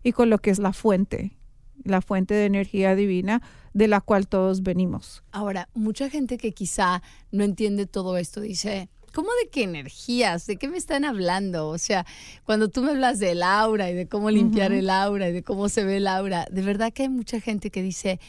y 0.02 0.12
con 0.12 0.30
lo 0.30 0.38
que 0.38 0.50
es 0.50 0.58
la 0.58 0.72
fuente, 0.72 1.36
la 1.84 2.00
fuente 2.00 2.34
de 2.34 2.46
energía 2.46 2.94
divina 2.94 3.42
de 3.72 3.88
la 3.88 4.00
cual 4.00 4.28
todos 4.28 4.62
venimos. 4.62 5.22
Ahora, 5.32 5.68
mucha 5.74 6.10
gente 6.10 6.38
que 6.38 6.52
quizá 6.52 7.02
no 7.30 7.44
entiende 7.44 7.86
todo 7.86 8.16
esto 8.16 8.40
dice, 8.40 8.88
¿cómo 9.12 9.28
de 9.42 9.50
qué 9.50 9.62
energías? 9.64 10.46
¿De 10.46 10.56
qué 10.56 10.68
me 10.68 10.78
están 10.78 11.04
hablando? 11.04 11.68
O 11.68 11.78
sea, 11.78 12.06
cuando 12.44 12.68
tú 12.68 12.82
me 12.82 12.90
hablas 12.90 13.18
del 13.18 13.42
aura 13.42 13.90
y 13.90 13.94
de 13.94 14.08
cómo 14.08 14.30
limpiar 14.30 14.72
el 14.72 14.90
aura 14.90 15.28
y 15.28 15.32
de 15.32 15.42
cómo 15.42 15.68
se 15.68 15.84
ve 15.84 15.98
el 15.98 16.06
aura, 16.06 16.46
de 16.50 16.62
verdad 16.62 16.92
que 16.92 17.02
hay 17.04 17.08
mucha 17.08 17.40
gente 17.40 17.70
que 17.70 17.82
dice, 17.82 18.20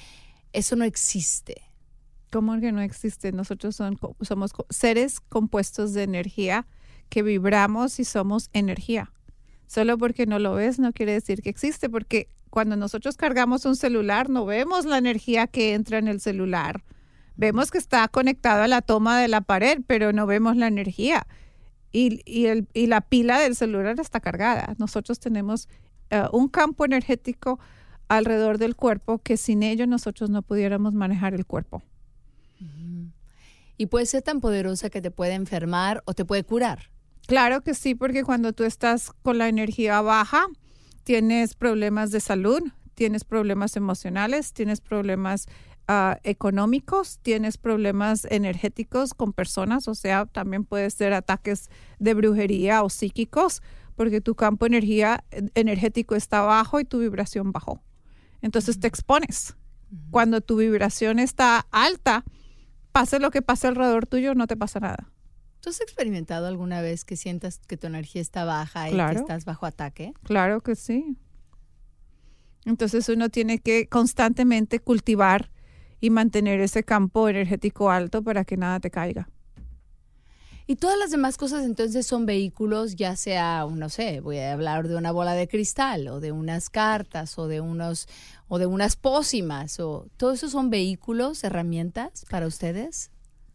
eso 0.54 0.76
no 0.76 0.86
existe. 0.86 1.64
¿Cómo 2.32 2.60
que 2.60 2.72
no 2.72 2.82
existe? 2.82 3.32
Nosotros 3.32 3.76
somos 3.76 4.52
seres 4.70 5.20
compuestos 5.20 5.94
de 5.94 6.04
energía 6.04 6.68
que 7.10 7.24
vibramos 7.24 8.00
y 8.00 8.06
somos 8.06 8.50
energía. 8.54 9.12
Solo 9.68 9.98
porque 9.98 10.26
no 10.26 10.40
lo 10.40 10.54
ves 10.54 10.80
no 10.80 10.94
quiere 10.94 11.14
decir 11.14 11.42
que 11.42 11.50
existe, 11.50 11.90
porque 11.90 12.28
cuando 12.50 12.76
nosotros 12.76 13.18
cargamos 13.18 13.66
un 13.66 13.76
celular 13.76 14.30
no 14.30 14.46
vemos 14.46 14.86
la 14.86 14.98
energía 14.98 15.48
que 15.48 15.74
entra 15.74 15.98
en 15.98 16.08
el 16.08 16.20
celular. 16.20 16.84
Vemos 17.40 17.72
que 17.72 17.78
está 17.78 18.06
conectado 18.10 18.64
a 18.64 18.68
la 18.68 18.82
toma 18.82 19.18
de 19.18 19.30
la 19.30 19.40
pared, 19.40 19.80
pero 19.88 20.12
no 20.12 20.28
vemos 20.28 20.58
la 20.58 20.68
energía. 20.68 21.26
Y, 21.90 22.22
y, 22.26 22.88
la 22.88 23.00
pila 23.00 23.40
del 23.40 23.56
celular 23.56 23.98
está 23.98 24.20
cargada. 24.20 24.76
Nosotros 24.78 25.22
tenemos 25.22 25.70
eh, 26.10 26.26
un 26.34 26.50
campo 26.50 26.84
energético 26.84 27.58
alrededor 28.10 28.58
del 28.58 28.76
cuerpo 28.76 29.20
que 29.20 29.38
sin 29.38 29.64
ello 29.64 29.88
nosotros 29.88 30.30
no 30.30 30.42
pudiéramos 30.42 30.94
manejar 30.94 31.34
el 31.34 31.46
cuerpo. 31.46 31.82
Y 33.78 33.86
puede 33.86 34.06
ser 34.06 34.22
tan 34.22 34.42
poderosa 34.42 34.90
que 34.90 35.02
te 35.02 35.10
puede 35.10 35.36
enfermar 35.36 36.04
o 36.04 36.14
te 36.14 36.26
puede 36.26 36.44
curar. 36.44 36.90
Claro 37.26 37.62
que 37.62 37.74
sí, 37.74 37.96
porque 37.96 38.26
cuando 38.26 38.52
tú 38.52 38.66
estás 38.66 39.14
con 39.22 39.38
la 39.38 39.48
energía 39.48 40.02
baja, 40.02 40.46
tienes 41.06 41.54
problemas 41.54 42.12
de 42.12 42.20
salud, 42.20 42.62
tienes 42.96 43.24
problemas 43.24 43.78
emocionales, 43.78 44.52
tienes 44.52 44.82
problemas 44.82 45.48
ah, 45.90 46.20
económicos, 46.24 47.18
tienes 47.24 47.58
problemas 47.58 48.26
energéticos 48.30 49.16
con 49.16 49.34
personas, 49.34 49.88
o 49.88 49.96
sea, 49.96 50.28
también 50.28 50.64
puede 50.64 50.90
ser 50.92 51.14
ataques 51.14 51.70
de 51.98 52.14
brujería 52.14 52.84
o 52.84 52.90
psíquicos, 52.90 53.64
porque 53.96 54.22
tu 54.22 54.36
campo 54.36 54.68
energía, 54.68 55.26
energético 55.56 56.16
está 56.16 56.42
bajo 56.42 56.80
y 56.80 56.86
tu 56.86 57.00
vibración 57.00 57.52
bajó. 57.52 57.82
Entonces 58.42 58.80
te 58.80 58.88
expones. 58.88 59.58
Cuando 60.12 60.42
tu 60.42 60.58
vibración 60.58 61.18
está 61.18 61.66
alta, 61.72 62.24
pase 62.92 63.20
lo 63.20 63.32
que 63.32 63.42
pase 63.42 63.68
alrededor 63.68 64.06
tuyo, 64.06 64.36
no 64.36 64.46
te 64.46 64.56
pasa 64.56 64.80
nada. 64.80 65.12
¿Tú 65.60 65.72
has 65.72 65.82
experimentado 65.82 66.46
alguna 66.46 66.82
vez 66.82 67.04
que 67.04 67.18
sientas 67.18 67.60
que 67.68 67.78
tu 67.78 67.88
energía 67.88 68.22
está 68.22 68.46
baja 68.46 68.90
y 68.90 68.96
que 68.96 69.20
estás 69.20 69.44
bajo 69.44 69.66
ataque? 69.66 70.14
Claro 70.22 70.62
que 70.62 70.76
sí. 70.76 71.18
Entonces 72.66 73.10
uno 73.10 73.30
tiene 73.30 73.58
que 73.58 73.88
constantemente 73.88 74.80
cultivar 74.80 75.50
y 76.02 76.10
mantener 76.10 76.62
ese 76.62 76.84
campo 76.84 77.30
energético 77.30 77.90
alto 77.90 78.24
para 78.24 78.46
que 78.46 78.58
nada 78.58 78.80
te 78.80 78.92
caiga. 78.92 79.30
Y 80.70 80.76
todas 80.76 81.00
las 81.00 81.10
demás 81.10 81.36
cosas 81.38 81.66
entonces 81.66 82.06
son 82.06 82.28
vehículos, 82.28 82.96
ya 82.96 83.16
sea, 83.16 83.66
no 83.68 83.90
sé, 83.90 84.20
voy 84.20 84.38
a 84.38 84.54
hablar 84.54 84.88
de 84.88 84.98
una 84.98 85.12
bola 85.12 85.34
de 85.34 85.48
cristal 85.48 86.08
o 86.08 86.20
de 86.20 86.32
unas 86.32 86.70
cartas 86.70 87.40
o 87.40 87.48
de 87.48 87.60
unos 87.60 88.08
o 88.48 88.60
de 88.60 88.68
unas 88.68 88.96
pócimas 88.96 89.80
o 89.80 90.06
todo 90.16 90.32
eso 90.32 90.48
son 90.48 90.70
vehículos, 90.70 91.44
herramientas 91.44 92.24
para 92.30 92.46
ustedes. 92.46 93.10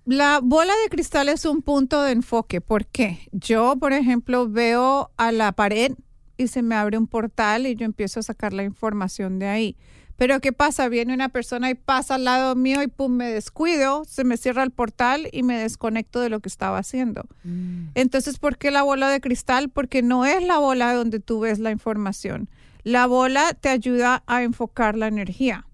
La 0.07 0.41
bola 0.43 0.73
de 0.83 0.91
cristal 0.91 1.29
es 1.29 1.45
un 1.45 1.63
punto 1.63 2.03
de 2.03 2.11
enfoque. 2.11 2.61
¿Por 2.61 2.85
qué? 2.85 3.29
Yo, 3.31 3.77
por 3.77 3.93
ejemplo, 3.93 4.49
veo 4.49 5.13
a 5.17 5.31
la 5.31 5.53
pared 5.53 5.93
y 6.37 6.49
se 6.49 6.63
me 6.63 6.75
abre 6.75 6.99
un 6.99 7.07
portal 7.07 7.69
y 7.69 7.77
yo 7.77 7.85
empiezo 7.85 8.19
a 8.19 8.25
sacar 8.25 8.53
la 8.53 8.65
información 8.65 9.39
de 9.39 9.47
ahí. 9.47 9.77
Pero 10.16 10.40
¿qué 10.40 10.52
pasa? 10.52 10.88
Viene 10.88 11.12
una 11.12 11.28
persona 11.28 11.71
y 11.71 11.75
pasa 11.75 12.14
al 12.14 12.25
lado 12.25 12.54
mío 12.54 12.83
y 12.83 12.87
pum, 12.87 13.12
me 13.12 13.30
descuido, 13.30 14.04
se 14.04 14.25
me 14.25 14.37
cierra 14.37 14.62
el 14.62 14.71
portal 14.71 15.28
y 15.33 15.42
me 15.42 15.59
desconecto 15.59 16.21
de 16.21 16.28
lo 16.28 16.40
que 16.40 16.49
estaba 16.49 16.78
haciendo. 16.78 17.25
Mm. 17.42 17.88
Entonces, 17.94 18.38
¿por 18.38 18.56
qué 18.56 18.71
la 18.71 18.83
bola 18.83 19.09
de 19.09 19.21
cristal? 19.21 19.71
Porque 19.71 20.02
no 20.02 20.25
es 20.25 20.42
la 20.42 20.59
bola 20.59 20.94
donde 20.94 21.18
tú 21.21 21.40
ves 21.40 21.59
la 21.59 21.71
información. 21.71 22.49
La 22.85 23.06
bola 23.06 23.54
te 23.54 23.71
ayuda 23.71 24.23
a 24.26 24.42
enfocar 24.42 24.97
la 24.97 25.09
energía. 25.09 25.66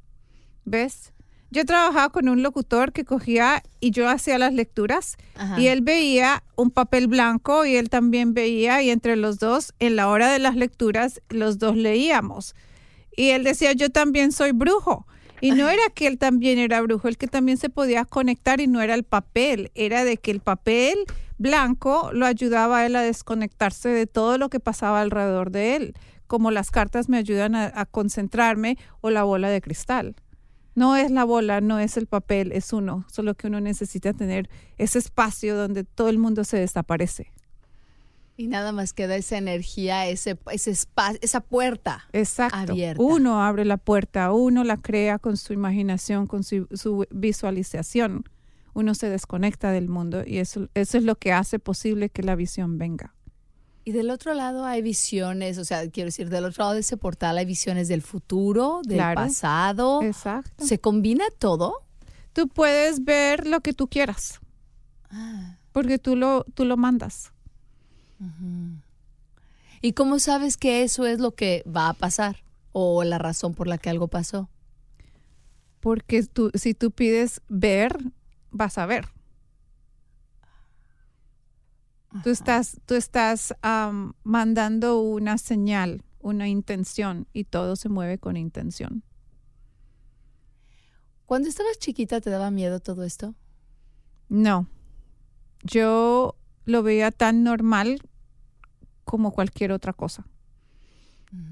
¿Ves? 0.65 1.13
Yo 1.53 1.65
trabajaba 1.65 2.11
con 2.11 2.29
un 2.29 2.45
locutor 2.45 2.93
que 2.93 3.05
cogía 3.05 3.65
y 3.81 3.91
yo 3.91 4.09
hacía 4.09 4.39
las 4.39 4.55
lecturas 4.55 5.17
y 5.59 5.67
él 5.67 5.81
veía 5.81 6.45
un 6.55 6.71
papel 6.71 7.09
blanco 7.09 7.67
y 7.67 7.75
él 7.75 7.91
también 7.91 8.35
veía 8.35 8.81
y 8.83 8.91
entre 8.91 9.17
los 9.17 9.41
dos, 9.41 9.75
en 9.81 9.97
la 9.97 10.09
hora 10.09 10.31
de 10.31 10.39
las 10.39 10.55
lecturas, 10.55 11.21
los 11.29 11.59
dos 11.59 11.77
leíamos. 11.77 12.55
Y 13.17 13.31
él 13.31 13.45
decía, 13.45 13.73
yo 13.73 13.91
también 13.91 14.33
soy 14.33 14.53
brujo. 14.53 15.07
Y 15.41 15.53
no 15.53 15.69
era 15.69 15.83
que 15.95 16.07
él 16.07 16.19
también 16.19 16.59
era 16.59 16.83
brujo, 16.83 17.09
el 17.09 17.17
que 17.17 17.27
también 17.27 17.57
se 17.57 17.71
podía 17.71 18.05
conectar 18.05 18.61
y 18.61 18.67
no 18.67 18.83
era 18.83 18.95
el 18.95 19.05
papel, 19.05 19.71
era 19.75 20.05
de 20.05 20.19
que 20.19 20.31
el 20.31 20.41
papel 20.41 20.99
blanco 21.39 22.11
lo 22.13 22.27
ayudaba 22.27 22.79
a 22.79 22.87
él 22.87 22.95
a 22.97 23.03
desconectarse 23.03 23.89
de 23.89 24.07
todo 24.07 24.37
lo 24.37 24.51
que 24.51 24.61
pasaba 24.61 25.01
alrededor 25.01 25.51
de 25.51 25.77
él, 25.77 25.95
como 26.27 26.51
las 26.51 26.71
cartas 26.71 27.09
me 27.09 27.17
ayudan 27.17 27.55
a, 27.55 27.87
concentrarme 27.87 28.77
o 29.01 29.09
la 29.09 29.25
bola 29.25 29.49
de 29.49 29.63
cristal. 29.63 30.15
No 30.75 30.97
es 30.97 31.11
la 31.11 31.25
bola, 31.25 31.63
no 31.63 31.79
es 31.79 31.97
el 31.97 32.07
papel, 32.07 32.53
es 32.53 32.73
uno, 32.75 33.07
solo 33.11 33.35
que 33.35 33.47
uno 33.47 33.61
necesita 33.61 34.13
tener 34.13 34.51
ese 34.77 34.99
espacio 34.99 35.57
donde 35.57 35.85
todo 35.85 36.11
el 36.11 36.19
mundo 36.19 36.45
se 36.45 36.59
desaparece. 36.59 37.33
Y 38.41 38.47
nada 38.47 38.73
más 38.73 38.95
queda 38.95 39.17
esa 39.17 39.37
energía, 39.37 40.09
ese, 40.09 40.39
ese 40.51 40.71
espacio, 40.71 41.19
esa 41.21 41.41
puerta 41.41 42.09
Exacto. 42.15 42.73
Uno 42.97 43.43
abre 43.43 43.67
la 43.67 43.77
puerta, 43.77 44.33
uno 44.33 44.65
la 44.65 44.79
crea 44.79 45.19
con 45.19 45.37
su 45.37 45.53
imaginación, 45.53 46.27
con 46.27 46.43
su, 46.43 47.07
visualización. 47.11 48.25
Uno 48.73 48.95
se 48.95 49.11
desconecta 49.11 49.73
del 49.73 49.91
mundo 49.91 50.23
y 50.27 50.39
eso, 50.39 50.71
eso 50.73 50.97
es 50.97 51.05
lo 51.05 51.17
que 51.17 51.35
hace 51.35 51.59
posible 51.59 52.09
que 52.09 52.23
la 52.23 52.35
visión 52.35 52.79
venga. 52.79 53.15
Y 53.85 53.93
del 53.93 54.09
otro 54.09 54.33
lado 54.33 54.65
hay 54.65 54.81
visiones, 54.81 55.59
o 55.59 55.67
sea, 55.67 55.87
quiero 55.91 56.07
decir, 56.07 56.31
del 56.31 56.47
otro 56.47 56.65
lado 56.65 56.75
de 56.75 56.81
ese 56.81 56.97
portal 56.97 57.37
hay 57.37 57.45
visiones 57.45 57.89
del 57.89 58.01
futuro, 58.01 58.81
del 58.87 58.97
Claro. 58.97 59.21
pasado. 59.21 60.03
Exacto. 60.03 60.65
¿Se 60.65 60.79
combina 60.81 61.27
todo? 61.39 61.75
Tú 62.33 62.49
puedes 62.49 63.05
ver 63.05 63.47
lo 63.47 63.61
que 63.61 63.75
tú 63.75 63.87
quieras, 63.87 64.41
porque 65.73 65.99
tú 65.99 66.17
lo, 66.17 66.47
tú 66.55 66.65
lo 66.65 66.79
mandas. 66.79 67.33
¿Y 69.81 69.95
cómo 69.95 70.19
sabes 70.19 70.57
que 70.57 70.83
eso 70.83 71.07
es 71.07 71.21
lo 71.21 71.35
que 71.35 71.65
va 71.65 71.89
a 71.89 71.95
pasar? 71.95 72.45
O 72.73 73.03
la 73.05 73.19
razón 73.19 73.55
por 73.55 73.67
la 73.67 73.79
que 73.79 73.91
algo 73.91 74.09
pasó. 74.09 74.49
Porque 75.81 76.23
tú, 76.25 76.51
si 76.55 76.75
tú 76.75 76.91
pides 76.91 77.41
ver, 77.49 77.97
vas 78.51 78.77
a 78.79 78.87
ver. 78.87 79.09
Tú 82.23 82.31
estás, 82.31 82.81
tú 82.87 82.95
estás 82.95 83.55
mandando 84.25 85.01
una 85.01 85.39
señal, 85.39 86.03
una 86.19 86.49
intención, 86.49 87.29
y 87.33 87.45
todo 87.45 87.77
se 87.77 87.89
mueve 87.89 88.19
con 88.19 88.37
intención. 88.37 89.05
Cuando 91.25 91.49
estabas 91.49 91.79
chiquita, 91.79 92.21
¿te 92.21 92.29
daba 92.29 92.51
miedo 92.51 92.81
todo 92.81 93.05
esto? 93.05 93.37
No, 94.29 94.67
yo 95.63 96.37
lo 96.65 96.83
veía 96.83 97.13
tan 97.13 97.45
normal 97.45 98.03
como 99.11 99.33
cualquier 99.33 99.73
otra 99.73 99.93
cosa. 99.93 100.25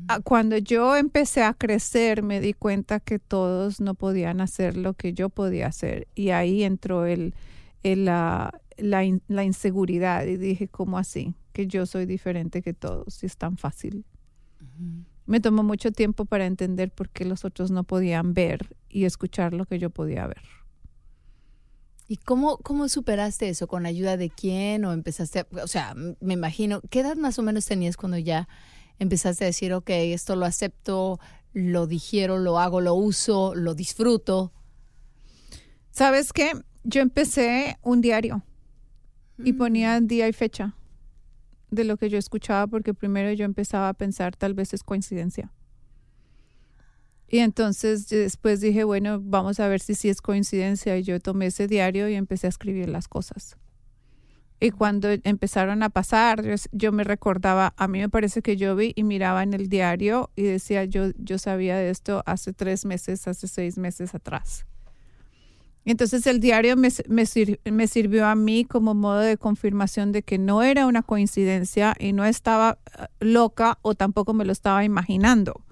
Ah, 0.06 0.20
Cuando 0.22 0.56
yo 0.58 0.94
empecé 0.96 1.42
a 1.42 1.54
crecer, 1.54 2.22
me 2.22 2.40
di 2.40 2.52
cuenta 2.52 3.00
que 3.00 3.18
todos 3.18 3.80
no 3.80 3.94
podían 3.94 4.40
hacer 4.40 4.76
lo 4.76 4.94
que 4.94 5.12
yo 5.12 5.28
podía 5.28 5.66
hacer. 5.66 6.06
Y 6.14 6.30
ahí 6.30 6.62
entró 6.62 7.04
el, 7.06 7.34
el, 7.82 8.04
la, 8.04 8.60
la 8.76 9.02
in- 9.04 9.22
la 9.26 9.42
inseguridad. 9.42 10.24
Y 10.26 10.36
dije, 10.36 10.68
¿cómo 10.68 10.98
así? 10.98 11.34
Que 11.52 11.66
yo 11.66 11.84
soy 11.86 12.06
diferente 12.06 12.62
que 12.62 12.74
todos. 12.74 13.22
Y 13.22 13.26
es 13.26 13.36
tan 13.36 13.56
fácil. 13.56 14.04
Me 15.26 15.40
tomó 15.40 15.62
mucho 15.64 15.90
tiempo 15.90 16.24
para 16.26 16.46
entender 16.46 16.90
por 16.92 17.08
qué 17.10 17.24
los 17.24 17.44
otros 17.44 17.70
no 17.72 17.82
podían 17.84 18.34
ver 18.34 18.76
y 18.88 19.04
escuchar 19.04 19.52
lo 19.52 19.64
que 19.66 19.78
yo 19.80 19.90
podía 19.90 20.26
ver. 20.28 20.42
¿Y 22.10 22.16
cómo, 22.16 22.56
cómo 22.58 22.88
superaste 22.88 23.50
eso? 23.50 23.66
¿Con 23.68 23.84
ayuda 23.84 24.16
de 24.16 24.30
quién? 24.30 24.84
¿O 24.86 24.92
empezaste, 24.92 25.40
a- 25.40 25.46
o 25.62 25.66
sea, 25.66 25.94
me 25.94 26.34
imagino, 26.34 26.80
¿qué 26.90 27.00
edad 27.00 27.16
más 27.16 27.38
o 27.38 27.42
menos 27.42 27.66
tenías 27.66 27.96
cuando 27.98 28.16
ya 28.16 28.48
empezaste 28.98 29.44
a 29.44 29.48
decir, 29.48 29.74
ok, 29.74 29.90
esto 29.90 30.34
lo 30.34 30.46
acepto, 30.46 31.20
lo 31.52 31.86
digiero, 31.86 32.38
lo 32.38 32.58
hago, 32.58 32.80
lo 32.80 32.94
uso, 32.94 33.54
lo 33.54 33.74
disfruto? 33.74 34.52
¿Sabes 35.90 36.32
qué? 36.32 36.52
Yo 36.84 37.02
empecé 37.02 37.76
un 37.82 38.00
diario 38.00 38.42
y 39.44 39.52
ponía 39.52 40.00
día 40.00 40.26
y 40.28 40.32
fecha 40.32 40.74
de 41.70 41.84
lo 41.84 41.96
que 41.98 42.08
yo 42.08 42.18
escuchaba 42.18 42.66
porque 42.66 42.94
primero 42.94 43.30
yo 43.32 43.44
empezaba 43.44 43.88
a 43.90 43.94
pensar 43.94 44.34
tal 44.34 44.54
vez 44.54 44.72
es 44.72 44.82
coincidencia. 44.82 45.52
Y 47.28 47.38
entonces 47.38 48.08
después 48.08 48.60
dije, 48.60 48.84
bueno, 48.84 49.20
vamos 49.22 49.60
a 49.60 49.68
ver 49.68 49.80
si 49.80 49.94
sí 49.94 50.08
es 50.08 50.22
coincidencia. 50.22 50.96
Y 50.96 51.02
yo 51.02 51.20
tomé 51.20 51.46
ese 51.46 51.66
diario 51.66 52.08
y 52.08 52.14
empecé 52.14 52.46
a 52.46 52.50
escribir 52.50 52.88
las 52.88 53.06
cosas. 53.06 53.56
Y 54.60 54.70
cuando 54.70 55.08
empezaron 55.22 55.82
a 55.82 55.90
pasar, 55.90 56.42
yo, 56.42 56.54
yo 56.72 56.90
me 56.90 57.04
recordaba, 57.04 57.74
a 57.76 57.86
mí 57.86 58.00
me 58.00 58.08
parece 58.08 58.42
que 58.42 58.56
yo 58.56 58.74
vi 58.74 58.92
y 58.96 59.04
miraba 59.04 59.44
en 59.44 59.54
el 59.54 59.68
diario 59.68 60.30
y 60.34 60.42
decía, 60.42 60.84
yo, 60.84 61.10
yo 61.16 61.38
sabía 61.38 61.76
de 61.76 61.90
esto 61.90 62.24
hace 62.26 62.52
tres 62.52 62.84
meses, 62.84 63.28
hace 63.28 63.46
seis 63.46 63.78
meses 63.78 64.14
atrás. 64.14 64.66
Entonces 65.84 66.26
el 66.26 66.40
diario 66.40 66.76
me, 66.76 66.88
me 67.08 67.86
sirvió 67.86 68.26
a 68.26 68.34
mí 68.34 68.64
como 68.64 68.94
modo 68.94 69.20
de 69.20 69.38
confirmación 69.38 70.12
de 70.12 70.22
que 70.22 70.38
no 70.38 70.62
era 70.62 70.86
una 70.86 71.02
coincidencia 71.02 71.94
y 71.98 72.12
no 72.12 72.24
estaba 72.24 72.78
eh, 72.98 73.06
loca 73.20 73.78
o 73.82 73.94
tampoco 73.94 74.34
me 74.34 74.44
lo 74.44 74.52
estaba 74.52 74.84
imaginando. 74.84 75.62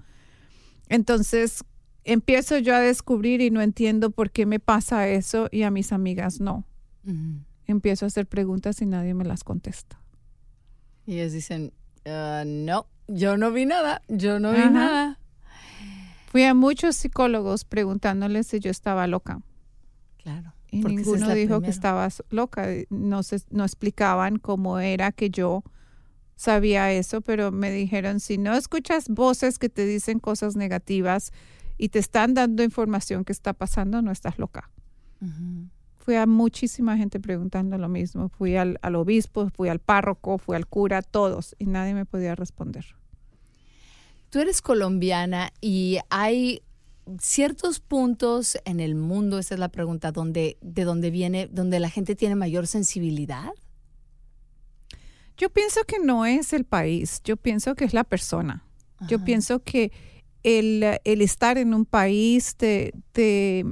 Entonces 0.89 1.63
empiezo 2.03 2.57
yo 2.57 2.75
a 2.75 2.79
descubrir 2.79 3.41
y 3.41 3.51
no 3.51 3.61
entiendo 3.61 4.11
por 4.11 4.31
qué 4.31 4.45
me 4.45 4.59
pasa 4.59 5.07
eso 5.09 5.49
y 5.51 5.63
a 5.63 5.71
mis 5.71 5.91
amigas 5.91 6.39
no. 6.39 6.65
Empiezo 7.65 8.05
a 8.05 8.07
hacer 8.07 8.27
preguntas 8.27 8.81
y 8.81 8.85
nadie 8.85 9.13
me 9.13 9.23
las 9.25 9.43
contesta. 9.43 10.01
Y 11.05 11.19
ellos 11.19 11.33
dicen, 11.33 11.73
"Ah, 12.05 12.43
no, 12.45 12.87
yo 13.07 13.37
no 13.37 13.51
vi 13.51 13.65
nada, 13.65 14.01
yo 14.07 14.39
no 14.39 14.51
vi 14.51 14.59
nada. 14.69 15.19
Fui 16.31 16.43
a 16.43 16.53
muchos 16.53 16.95
psicólogos 16.97 17.63
preguntándoles 17.63 18.47
si 18.47 18.59
yo 18.59 18.69
estaba 18.69 19.07
loca. 19.07 19.41
Claro. 20.17 20.53
Y 20.69 20.81
ninguno 20.83 21.33
dijo 21.33 21.61
que 21.61 21.69
estaba 21.69 22.09
loca. 22.29 22.67
No, 22.89 23.23
se, 23.23 23.39
no 23.49 23.63
explicaban 23.63 24.37
cómo 24.37 24.79
era 24.79 25.13
que 25.13 25.29
yo 25.29 25.63
sabía 26.37 26.93
eso, 26.93 27.19
pero 27.19 27.51
me 27.51 27.71
dijeron, 27.71 28.21
si 28.21 28.37
no 28.37 28.55
escuchas 28.55 29.09
voces 29.09 29.59
que 29.59 29.67
te 29.67 29.85
dicen 29.85 30.19
cosas 30.19 30.55
negativas 30.55 31.33
y 31.77 31.89
te 31.89 31.99
están 31.99 32.33
dando 32.33 32.63
información 32.63 33.25
que 33.25 33.33
está 33.33 33.51
pasando, 33.53 34.01
no 34.01 34.11
estás 34.11 34.39
loca. 34.39 34.69
Fui 35.97 36.15
a 36.15 36.25
muchísima 36.25 36.95
gente 36.95 37.19
preguntando 37.19 37.77
lo 37.77 37.89
mismo. 37.89 38.29
Fui 38.29 38.55
al, 38.55 38.79
al 38.81 38.95
obispo, 38.95 39.49
fui 39.49 39.67
al 39.67 39.79
párroco, 39.79 40.37
fui 40.37 40.55
al 40.55 40.67
cura, 40.67 41.01
todos, 41.01 41.55
y 41.59 41.65
nadie 41.65 41.93
me 41.93 42.05
podía 42.05 42.35
responder. 42.35 42.85
Tú 44.29 44.39
eres 44.39 44.61
colombiana 44.61 45.51
y 45.59 45.97
hay 46.09 46.61
ciertos 47.19 47.79
puntos 47.79 48.57
en 48.65 48.79
el 48.79 48.95
mundo, 48.95 49.39
esa 49.39 49.55
es 49.55 49.59
la 49.59 49.69
pregunta, 49.69 50.11
donde, 50.11 50.57
de 50.61 50.83
dónde 50.83 51.09
viene, 51.09 51.47
donde 51.51 51.79
la 51.79 51.89
gente 51.89 52.15
tiene 52.15 52.35
mayor 52.35 52.67
sensibilidad. 52.67 53.49
Yo 55.37 55.49
pienso 55.51 55.83
que 55.85 55.99
no 55.99 56.25
es 56.25 56.51
el 56.51 56.65
país, 56.65 57.21
yo 57.23 57.37
pienso 57.37 57.75
que 57.75 57.85
es 57.85 57.93
la 57.93 58.03
persona. 58.03 58.63
Yo 59.07 59.23
pienso 59.23 59.61
que 59.61 59.91
el, 60.41 60.83
el 61.03 61.21
estar 61.21 61.59
en 61.59 61.75
un 61.75 61.85
país 61.85 62.55
te, 62.55 62.93
te 63.11 63.63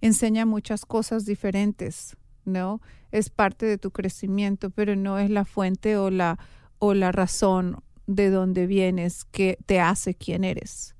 enseña 0.00 0.44
muchas 0.44 0.84
cosas 0.84 1.24
diferentes, 1.24 2.16
¿no? 2.44 2.80
Es 3.12 3.30
parte 3.30 3.66
de 3.66 3.78
tu 3.78 3.92
crecimiento, 3.92 4.70
pero 4.70 4.96
no 4.96 5.20
es 5.20 5.30
la 5.30 5.44
fuente 5.44 5.96
o 5.96 6.10
la, 6.10 6.40
o 6.80 6.94
la 6.94 7.12
razón 7.12 7.82
de 8.08 8.30
donde 8.30 8.66
vienes 8.66 9.24
que 9.24 9.56
te 9.66 9.78
hace 9.78 10.14
quien 10.14 10.42
eres. 10.42 10.96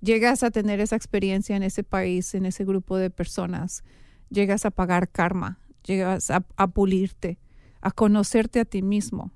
Llegas 0.00 0.42
a 0.44 0.50
tener 0.50 0.80
esa 0.80 0.96
experiencia 0.96 1.56
en 1.56 1.64
ese 1.64 1.82
país, 1.82 2.34
en 2.34 2.46
ese 2.46 2.64
grupo 2.64 2.96
de 2.96 3.10
personas, 3.10 3.82
llegas 4.30 4.64
a 4.64 4.70
pagar 4.70 5.10
karma, 5.10 5.58
llegas 5.84 6.30
a, 6.30 6.46
a 6.56 6.68
pulirte, 6.68 7.38
a 7.80 7.90
conocerte 7.90 8.60
a 8.60 8.64
ti 8.64 8.82
mismo 8.82 9.32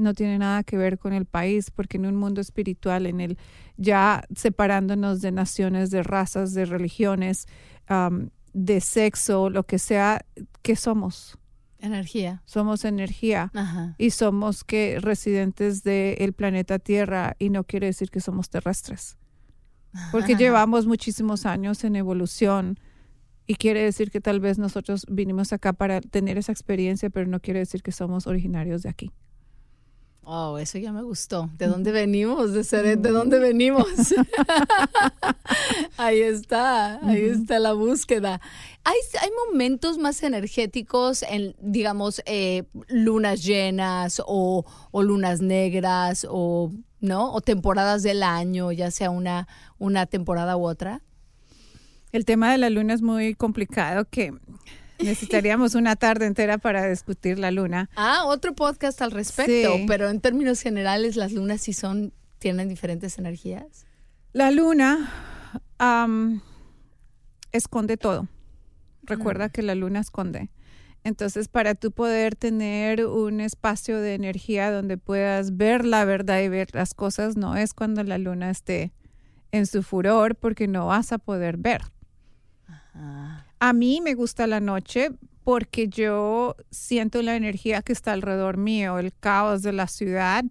no 0.00 0.14
tiene 0.14 0.38
nada 0.38 0.64
que 0.64 0.76
ver 0.76 0.98
con 0.98 1.12
el 1.12 1.26
país, 1.26 1.70
porque 1.70 1.98
en 1.98 2.06
un 2.06 2.16
mundo 2.16 2.40
espiritual, 2.40 3.06
en 3.06 3.20
el 3.20 3.38
ya 3.76 4.24
separándonos 4.34 5.20
de 5.20 5.30
naciones, 5.30 5.90
de 5.90 6.02
razas, 6.02 6.54
de 6.54 6.64
religiones, 6.64 7.46
am, 7.86 8.30
de 8.52 8.80
sexo, 8.80 9.50
lo 9.50 9.64
que 9.64 9.78
sea, 9.78 10.24
¿qué 10.62 10.74
somos? 10.74 11.38
Energía. 11.78 12.42
Somos 12.44 12.84
energía 12.84 13.50
Ajá. 13.54 13.94
y 13.96 14.10
somos 14.10 14.64
que 14.64 14.98
residentes 15.00 15.82
del 15.82 16.32
planeta 16.32 16.78
Tierra 16.78 17.36
y 17.38 17.50
no 17.50 17.64
quiere 17.64 17.86
decir 17.86 18.10
que 18.10 18.20
somos 18.20 18.50
terrestres, 18.50 19.16
porque 20.12 20.34
llevamos 20.36 20.86
muchísimos 20.86 21.46
años 21.46 21.84
en 21.84 21.96
evolución. 21.96 22.78
Y 23.50 23.56
quiere 23.56 23.82
decir 23.82 24.12
que 24.12 24.20
tal 24.20 24.38
vez 24.38 24.58
nosotros 24.58 25.04
vinimos 25.08 25.52
acá 25.52 25.72
para 25.72 26.00
tener 26.00 26.38
esa 26.38 26.52
experiencia, 26.52 27.10
pero 27.10 27.26
no 27.26 27.40
quiere 27.40 27.58
decir 27.58 27.82
que 27.82 27.90
somos 27.90 28.28
originarios 28.28 28.84
de 28.84 28.90
aquí. 28.90 29.10
Oh, 30.22 30.56
eso 30.58 30.78
ya 30.78 30.92
me 30.92 31.02
gustó. 31.02 31.50
¿De 31.58 31.66
dónde 31.66 31.90
venimos? 31.90 32.52
¿De, 32.52 32.62
ser- 32.62 32.96
¿de 32.96 33.10
dónde 33.10 33.40
venimos? 33.40 33.88
ahí 35.96 36.20
está, 36.20 37.04
ahí 37.04 37.22
está 37.24 37.58
la 37.58 37.72
búsqueda. 37.72 38.40
¿Hay, 38.84 38.96
hay 39.20 39.30
momentos 39.48 39.98
más 39.98 40.22
energéticos 40.22 41.22
en, 41.24 41.56
digamos, 41.60 42.22
eh, 42.26 42.64
lunas 42.88 43.42
llenas 43.44 44.22
o, 44.24 44.64
o 44.92 45.02
lunas 45.02 45.40
negras 45.40 46.24
o, 46.30 46.70
¿no? 47.00 47.32
O 47.32 47.40
temporadas 47.40 48.02
del 48.04 48.22
año, 48.22 48.70
ya 48.72 48.90
sea 48.92 49.10
una, 49.10 49.48
una 49.78 50.06
temporada 50.06 50.56
u 50.56 50.66
otra. 50.68 51.02
El 52.12 52.24
tema 52.24 52.50
de 52.50 52.58
la 52.58 52.70
luna 52.70 52.94
es 52.94 53.02
muy 53.02 53.34
complicado 53.34 54.04
que 54.08 54.32
necesitaríamos 54.98 55.74
una 55.74 55.96
tarde 55.96 56.26
entera 56.26 56.58
para 56.58 56.86
discutir 56.88 57.38
la 57.38 57.50
luna. 57.50 57.88
Ah, 57.96 58.24
otro 58.26 58.54
podcast 58.54 59.00
al 59.02 59.10
respecto, 59.12 59.76
Sí. 59.76 59.84
pero 59.86 60.08
en 60.10 60.20
términos 60.20 60.60
generales 60.60 61.16
las 61.16 61.32
lunas 61.32 61.60
sí 61.62 61.72
son, 61.72 62.12
tienen 62.38 62.68
diferentes 62.68 63.18
energías. 63.18 63.86
La 64.32 64.50
luna 64.50 65.10
esconde 67.52 67.96
todo. 67.96 68.28
Recuerda 69.02 69.48
que 69.48 69.62
la 69.62 69.74
luna 69.74 70.00
esconde. 70.00 70.50
Entonces, 71.02 71.48
para 71.48 71.74
tú 71.74 71.92
poder 71.92 72.36
tener 72.36 73.06
un 73.06 73.40
espacio 73.40 73.98
de 74.00 74.14
energía 74.14 74.70
donde 74.70 74.98
puedas 74.98 75.56
ver 75.56 75.86
la 75.86 76.04
verdad 76.04 76.40
y 76.42 76.48
ver 76.48 76.68
las 76.74 76.92
cosas, 76.92 77.36
no 77.36 77.56
es 77.56 77.72
cuando 77.72 78.04
la 78.04 78.18
luna 78.18 78.50
esté 78.50 78.92
en 79.50 79.66
su 79.66 79.82
furor, 79.82 80.36
porque 80.36 80.68
no 80.68 80.86
vas 80.86 81.12
a 81.12 81.18
poder 81.18 81.56
ver. 81.56 81.80
Ah, 82.94 83.44
A 83.58 83.72
mí 83.72 84.00
me 84.00 84.14
gusta 84.14 84.46
la 84.46 84.60
noche 84.60 85.10
porque 85.44 85.88
yo 85.88 86.56
siento 86.70 87.22
la 87.22 87.36
energía 87.36 87.82
que 87.82 87.92
está 87.92 88.12
alrededor 88.12 88.56
mío, 88.56 88.98
el 88.98 89.12
caos 89.12 89.62
de 89.62 89.72
la 89.72 89.86
ciudad 89.86 90.44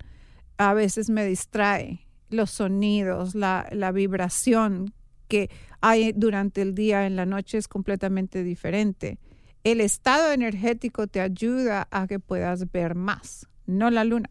a 0.58 0.74
veces 0.74 1.10
me 1.10 1.26
distrae, 1.26 2.06
los 2.30 2.52
sonidos, 2.52 3.34
la, 3.34 3.70
la 3.72 3.94
vibración 3.94 4.94
que 5.30 5.50
hay 5.80 6.12
durante 6.12 6.62
el 6.62 6.76
día, 6.76 7.08
en 7.08 7.16
la 7.16 7.26
noche 7.26 7.58
es 7.58 7.70
completamente 7.70 8.44
diferente. 8.44 9.20
El 9.64 9.80
estado 9.80 10.34
energético 10.34 11.08
te 11.08 11.22
ayuda 11.22 11.88
a 11.92 12.08
que 12.08 12.20
puedas 12.20 12.70
ver 12.72 12.94
más, 12.96 13.48
no 13.68 13.90
la 13.90 14.04
luna. 14.04 14.30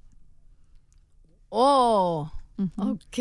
Oh, 1.48 2.30
Ok, 2.76 3.18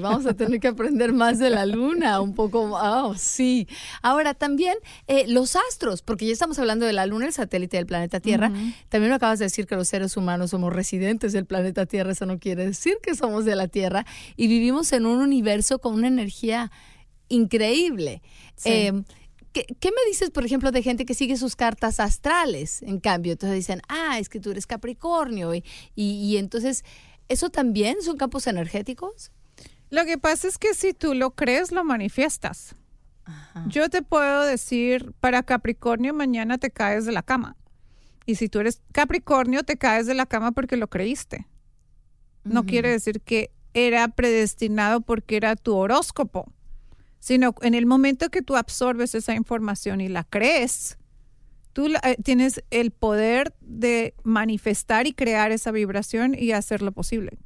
vamos 0.00 0.24
a 0.26 0.34
tener 0.34 0.60
que 0.60 0.68
aprender 0.68 1.12
más 1.12 1.40
de 1.40 1.50
la 1.50 1.66
luna, 1.66 2.20
un 2.20 2.32
poco, 2.32 2.70
oh, 2.80 3.14
sí. 3.16 3.66
Ahora 4.02 4.34
también 4.34 4.78
eh, 5.08 5.24
los 5.26 5.56
astros, 5.56 6.00
porque 6.02 6.26
ya 6.26 6.32
estamos 6.32 6.60
hablando 6.60 6.86
de 6.86 6.92
la 6.92 7.04
luna, 7.04 7.26
el 7.26 7.32
satélite 7.32 7.76
del 7.76 7.86
planeta 7.86 8.20
Tierra. 8.20 8.52
También 8.88 9.10
me 9.10 9.16
acabas 9.16 9.40
de 9.40 9.46
decir 9.46 9.66
que 9.66 9.74
los 9.74 9.88
seres 9.88 10.16
humanos 10.16 10.50
somos 10.50 10.72
residentes 10.72 11.32
del 11.32 11.44
planeta 11.44 11.86
Tierra, 11.86 12.12
eso 12.12 12.24
no 12.24 12.38
quiere 12.38 12.66
decir 12.66 12.98
que 13.02 13.16
somos 13.16 13.44
de 13.44 13.56
la 13.56 13.66
Tierra 13.66 14.06
y 14.36 14.46
vivimos 14.46 14.92
en 14.92 15.06
un 15.06 15.18
universo 15.18 15.80
con 15.80 15.94
una 15.94 16.06
energía 16.06 16.70
increíble. 17.28 18.22
Em, 18.64 19.04
¿Qué, 19.52 19.90
me 19.90 20.08
dices, 20.08 20.30
por 20.30 20.44
ejemplo, 20.44 20.70
de 20.70 20.84
gente 20.84 21.04
que 21.04 21.14
sigue 21.14 21.36
sus 21.36 21.56
cartas 21.56 21.98
astrales? 21.98 22.80
En 22.82 23.00
cambio, 23.00 23.32
entonces 23.32 23.56
dicen, 23.56 23.82
ah, 23.88 24.20
es 24.20 24.28
que 24.28 24.38
tú 24.38 24.52
eres 24.52 24.68
Capricornio. 24.68 25.52
Y, 25.52 25.64
y 25.96 26.36
entonces 26.36 26.84
¿Eso 27.28 27.50
también 27.50 28.02
son 28.02 28.16
campos 28.16 28.46
energéticos? 28.46 29.30
Lo 29.90 30.04
que 30.04 30.18
pasa 30.18 30.48
es 30.48 30.58
que 30.58 30.74
si 30.74 30.92
tú 30.92 31.14
lo 31.14 31.30
crees, 31.30 31.72
lo 31.72 31.84
manifiestas. 31.84 32.74
Yo 33.66 33.90
te 33.90 34.02
puedo 34.02 34.42
decir, 34.44 35.12
para 35.20 35.42
Capricornio 35.42 36.14
mañana 36.14 36.56
te 36.56 36.70
caes 36.70 37.04
de 37.04 37.12
la 37.12 37.22
cama. 37.22 37.56
Y 38.24 38.36
si 38.36 38.48
tú 38.48 38.60
eres 38.60 38.80
Capricornio, 38.92 39.64
te 39.64 39.76
caes 39.76 40.06
de 40.06 40.14
la 40.14 40.26
cama 40.26 40.52
porque 40.52 40.76
lo 40.76 40.88
creíste. 40.88 41.46
No 42.44 42.64
quiere 42.64 42.90
decir 42.90 43.20
que 43.20 43.50
era 43.74 44.08
predestinado 44.08 45.02
porque 45.02 45.36
era 45.36 45.56
tu 45.56 45.76
horóscopo, 45.76 46.50
sino 47.18 47.54
en 47.60 47.74
el 47.74 47.84
momento 47.84 48.30
que 48.30 48.42
tú 48.42 48.56
absorbes 48.56 49.14
esa 49.14 49.34
información 49.34 50.00
y 50.00 50.08
la 50.08 50.24
crees, 50.24 50.98
tú 51.78 51.86
eh, 51.86 52.16
tienes 52.24 52.64
el 52.72 52.90
poder 52.90 53.54
de 53.60 54.12
manifestar 54.24 55.06
y 55.06 55.12
crear 55.12 55.52
esa 55.52 55.70
vibración 55.70 56.34
y 56.36 56.50
hacerlo 56.50 56.90
posible. 56.90 57.38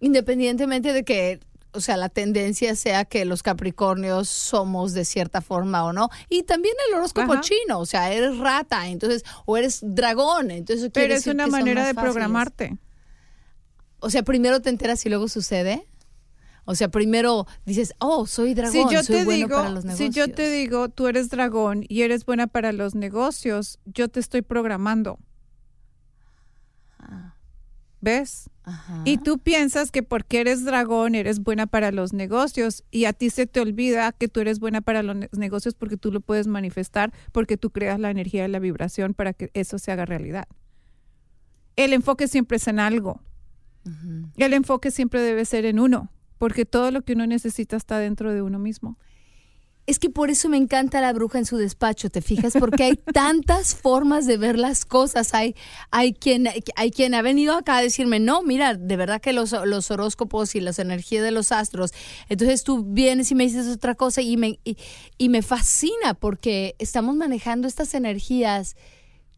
Independientemente 0.00 0.94
de 0.94 1.04
que 1.04 1.40
o 1.72 1.80
sea, 1.80 1.98
la 1.98 2.08
tendencia 2.08 2.76
sea 2.76 3.04
que 3.04 3.26
los 3.26 3.42
Capricornios 3.42 4.30
somos 4.30 4.94
de 4.94 5.04
cierta 5.04 5.42
forma 5.42 5.84
o 5.84 5.92
no. 5.92 6.08
Y 6.30 6.44
también 6.44 6.74
el 6.88 6.94
horóscopo 6.94 7.38
chino, 7.42 7.78
o 7.78 7.84
sea, 7.84 8.10
eres 8.10 8.38
rata, 8.38 8.86
entonces, 8.88 9.22
o 9.44 9.58
eres 9.58 9.80
dragón, 9.82 10.50
entonces. 10.50 10.88
Pero 10.94 11.12
es 11.12 11.26
una 11.26 11.48
manera 11.48 11.84
de 11.84 11.94
programarte. 11.94 12.78
O 13.98 14.08
sea, 14.08 14.22
primero 14.22 14.60
te 14.60 14.70
enteras 14.70 15.04
y 15.04 15.10
luego 15.10 15.28
sucede. 15.28 15.86
O 16.64 16.74
sea, 16.74 16.88
primero 16.88 17.46
dices, 17.66 17.94
oh, 17.98 18.26
soy 18.26 18.54
dragón, 18.54 18.72
si 18.88 18.94
yo 18.94 19.02
soy 19.02 19.16
te 19.16 19.24
bueno 19.24 19.46
digo, 19.46 19.56
para 19.56 19.70
los 19.70 19.84
negocios. 19.84 20.14
Si 20.14 20.18
yo 20.18 20.32
te 20.32 20.50
digo, 20.50 20.88
tú 20.88 21.08
eres 21.08 21.28
dragón 21.28 21.84
y 21.88 22.02
eres 22.02 22.24
buena 22.24 22.46
para 22.46 22.72
los 22.72 22.94
negocios, 22.94 23.78
yo 23.84 24.08
te 24.08 24.20
estoy 24.20 24.42
programando. 24.42 25.18
Ah. 26.98 27.34
¿Ves? 28.00 28.50
Y 29.04 29.18
tú 29.18 29.38
piensas 29.38 29.90
que 29.90 30.02
porque 30.02 30.40
eres 30.40 30.64
dragón 30.64 31.14
eres 31.14 31.40
buena 31.40 31.66
para 31.66 31.92
los 31.92 32.14
negocios 32.14 32.82
y 32.90 33.04
a 33.04 33.12
ti 33.12 33.28
se 33.28 33.46
te 33.46 33.60
olvida 33.60 34.12
que 34.12 34.26
tú 34.26 34.40
eres 34.40 34.58
buena 34.58 34.80
para 34.80 35.02
los 35.02 35.16
negocios 35.32 35.74
porque 35.74 35.98
tú 35.98 36.10
lo 36.10 36.20
puedes 36.20 36.46
manifestar, 36.46 37.12
porque 37.32 37.58
tú 37.58 37.70
creas 37.70 38.00
la 38.00 38.10
energía 38.10 38.46
y 38.46 38.48
la 38.48 38.58
vibración 38.58 39.12
para 39.12 39.34
que 39.34 39.50
eso 39.52 39.78
se 39.78 39.92
haga 39.92 40.06
realidad. 40.06 40.48
El 41.76 41.92
enfoque 41.92 42.26
siempre 42.26 42.56
es 42.56 42.66
en 42.68 42.78
algo. 42.78 43.20
El 44.38 44.54
enfoque 44.54 44.90
siempre 44.90 45.20
debe 45.20 45.44
ser 45.44 45.66
en 45.66 45.78
uno 45.78 46.10
porque 46.44 46.66
todo 46.66 46.90
lo 46.90 47.00
que 47.00 47.14
uno 47.14 47.26
necesita 47.26 47.74
está 47.74 47.98
dentro 47.98 48.34
de 48.34 48.42
uno 48.42 48.58
mismo. 48.58 48.98
Es 49.86 49.98
que 49.98 50.10
por 50.10 50.28
eso 50.28 50.50
me 50.50 50.58
encanta 50.58 51.00
la 51.00 51.10
bruja 51.14 51.38
en 51.38 51.46
su 51.46 51.56
despacho, 51.56 52.10
¿te 52.10 52.20
fijas? 52.20 52.52
Porque 52.60 52.82
hay 52.84 52.96
tantas 53.14 53.74
formas 53.74 54.26
de 54.26 54.36
ver 54.36 54.58
las 54.58 54.84
cosas. 54.84 55.32
Hay, 55.32 55.56
hay, 55.90 56.12
quien, 56.12 56.46
hay 56.76 56.90
quien 56.90 57.14
ha 57.14 57.22
venido 57.22 57.56
acá 57.56 57.78
a 57.78 57.80
decirme, 57.80 58.20
no, 58.20 58.42
mira, 58.42 58.74
de 58.74 58.94
verdad 58.94 59.22
que 59.22 59.32
los, 59.32 59.52
los 59.52 59.90
horóscopos 59.90 60.54
y 60.54 60.60
las 60.60 60.78
energías 60.78 61.24
de 61.24 61.30
los 61.30 61.50
astros. 61.50 61.92
Entonces 62.28 62.62
tú 62.62 62.84
vienes 62.84 63.30
y 63.30 63.34
me 63.34 63.44
dices 63.44 63.66
otra 63.68 63.94
cosa 63.94 64.20
y 64.20 64.36
me, 64.36 64.60
y, 64.64 65.28
me 65.30 65.40
fascina 65.40 66.12
porque 66.12 66.76
estamos 66.78 67.16
manejando 67.16 67.68
estas 67.68 67.94
energías 67.94 68.76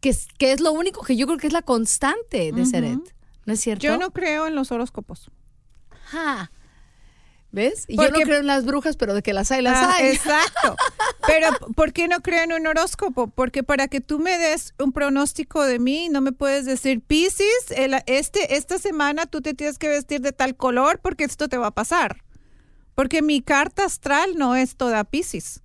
que, 0.01 0.13
que 0.37 0.51
es 0.51 0.59
lo 0.59 0.73
único 0.73 1.03
que 1.03 1.15
yo 1.15 1.25
creo 1.25 1.37
que 1.37 1.47
es 1.47 1.53
la 1.53 1.61
constante 1.61 2.51
de 2.51 2.65
Seret. 2.65 2.99
¿No 3.45 3.53
es 3.53 3.61
cierto? 3.61 3.85
Yo 3.85 3.97
no 3.97 4.11
creo 4.11 4.45
en 4.45 4.55
los 4.55 4.73
horóscopos. 4.73 5.31
Ah, 6.11 6.49
¿Ves? 7.51 7.85
Y 7.87 7.95
yo 7.95 8.09
no 8.09 8.19
creo 8.19 8.39
en 8.39 8.47
las 8.47 8.65
brujas, 8.65 8.97
pero 8.97 9.13
de 9.13 9.23
que 9.23 9.33
las 9.33 9.51
hay, 9.51 9.61
las 9.61 9.77
ah, 9.77 9.95
hay. 9.95 10.07
Exacto. 10.15 10.75
Pero 11.25 11.47
¿por 11.75 11.93
qué 11.93 12.07
no 12.07 12.21
creo 12.21 12.43
en 12.43 12.53
un 12.53 12.67
horóscopo? 12.67 13.27
Porque 13.27 13.63
para 13.63 13.87
que 13.87 14.01
tú 14.01 14.19
me 14.19 14.37
des 14.37 14.73
un 14.79 14.91
pronóstico 14.91 15.63
de 15.63 15.79
mí, 15.79 16.09
no 16.09 16.21
me 16.21 16.33
puedes 16.33 16.65
decir, 16.65 17.01
Piscis, 17.01 17.47
este, 18.05 18.55
esta 18.55 18.77
semana 18.77 19.25
tú 19.25 19.41
te 19.41 19.53
tienes 19.53 19.77
que 19.79 19.87
vestir 19.87 20.21
de 20.21 20.33
tal 20.33 20.55
color 20.55 20.99
porque 20.99 21.23
esto 21.23 21.47
te 21.47 21.57
va 21.57 21.67
a 21.67 21.71
pasar. 21.71 22.23
Porque 22.95 23.21
mi 23.21 23.41
carta 23.41 23.85
astral 23.85 24.35
no 24.35 24.55
es 24.55 24.75
toda 24.75 25.03
Piscis. 25.05 25.61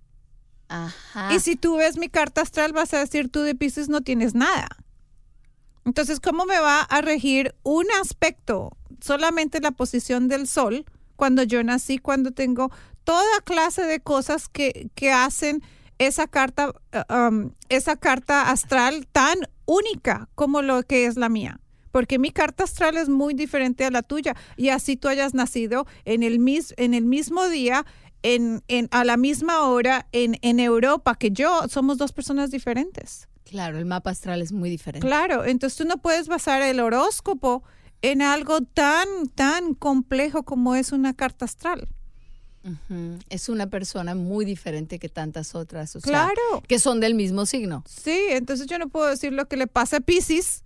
Ajá. 0.68 1.34
Y 1.34 1.40
si 1.40 1.56
tú 1.56 1.76
ves 1.76 1.98
mi 1.98 2.08
carta 2.08 2.42
astral, 2.42 2.72
vas 2.72 2.94
a 2.94 3.00
decir, 3.00 3.28
tú 3.28 3.40
de 3.40 3.54
Piscis 3.54 3.88
no 3.88 4.02
tienes 4.02 4.34
nada. 4.34 4.68
Entonces, 5.84 6.20
¿cómo 6.20 6.46
me 6.46 6.58
va 6.60 6.80
a 6.82 7.00
regir 7.00 7.54
un 7.64 7.86
aspecto, 8.00 8.76
solamente 9.00 9.60
la 9.60 9.72
posición 9.72 10.28
del 10.28 10.46
sol? 10.46 10.84
Cuando 11.22 11.44
yo 11.44 11.62
nací, 11.62 11.98
cuando 11.98 12.32
tengo 12.32 12.72
toda 13.04 13.40
clase 13.44 13.84
de 13.84 14.00
cosas 14.00 14.48
que, 14.48 14.90
que 14.96 15.12
hacen 15.12 15.62
esa 15.98 16.26
carta, 16.26 16.70
uh, 16.70 17.14
um, 17.14 17.52
esa 17.68 17.94
carta 17.94 18.50
astral 18.50 19.06
tan 19.12 19.38
única 19.64 20.28
como 20.34 20.62
lo 20.62 20.82
que 20.82 21.06
es 21.06 21.16
la 21.16 21.28
mía. 21.28 21.60
Porque 21.92 22.18
mi 22.18 22.32
carta 22.32 22.64
astral 22.64 22.96
es 22.96 23.08
muy 23.08 23.34
diferente 23.34 23.84
a 23.84 23.92
la 23.92 24.02
tuya. 24.02 24.34
Y 24.56 24.70
así 24.70 24.96
tú 24.96 25.06
hayas 25.06 25.32
nacido 25.32 25.86
en 26.04 26.24
el, 26.24 26.40
mis, 26.40 26.74
en 26.76 26.92
el 26.92 27.04
mismo 27.04 27.48
día, 27.48 27.86
en, 28.24 28.64
en, 28.66 28.88
a 28.90 29.04
la 29.04 29.16
misma 29.16 29.68
hora, 29.68 30.08
en, 30.10 30.38
en 30.42 30.58
Europa, 30.58 31.14
que 31.14 31.30
yo, 31.30 31.68
somos 31.68 31.98
dos 31.98 32.10
personas 32.12 32.50
diferentes. 32.50 33.28
Claro, 33.44 33.78
el 33.78 33.84
mapa 33.84 34.10
astral 34.10 34.42
es 34.42 34.50
muy 34.50 34.70
diferente. 34.70 35.06
Claro, 35.06 35.44
entonces 35.44 35.78
tú 35.78 35.84
no 35.84 35.98
puedes 35.98 36.26
basar 36.26 36.62
el 36.62 36.80
horóscopo 36.80 37.62
en 38.02 38.20
algo 38.20 38.60
tan, 38.60 39.06
tan 39.34 39.74
complejo 39.74 40.42
como 40.42 40.74
es 40.74 40.92
una 40.92 41.14
carta 41.14 41.44
astral. 41.44 41.88
Es 43.28 43.48
una 43.48 43.68
persona 43.68 44.14
muy 44.14 44.44
diferente 44.44 45.00
que 45.00 45.08
tantas 45.08 45.56
otras, 45.56 45.98
claro. 46.00 46.62
que 46.68 46.78
son 46.78 47.00
del 47.00 47.14
mismo 47.14 47.44
signo. 47.44 47.82
Sí, 47.88 48.26
entonces 48.30 48.68
yo 48.68 48.78
no 48.78 48.88
puedo 48.88 49.06
decir 49.08 49.32
lo 49.32 49.48
que 49.48 49.56
le 49.56 49.66
pasa 49.66 49.96
a 49.96 50.00
Pisces, 50.00 50.62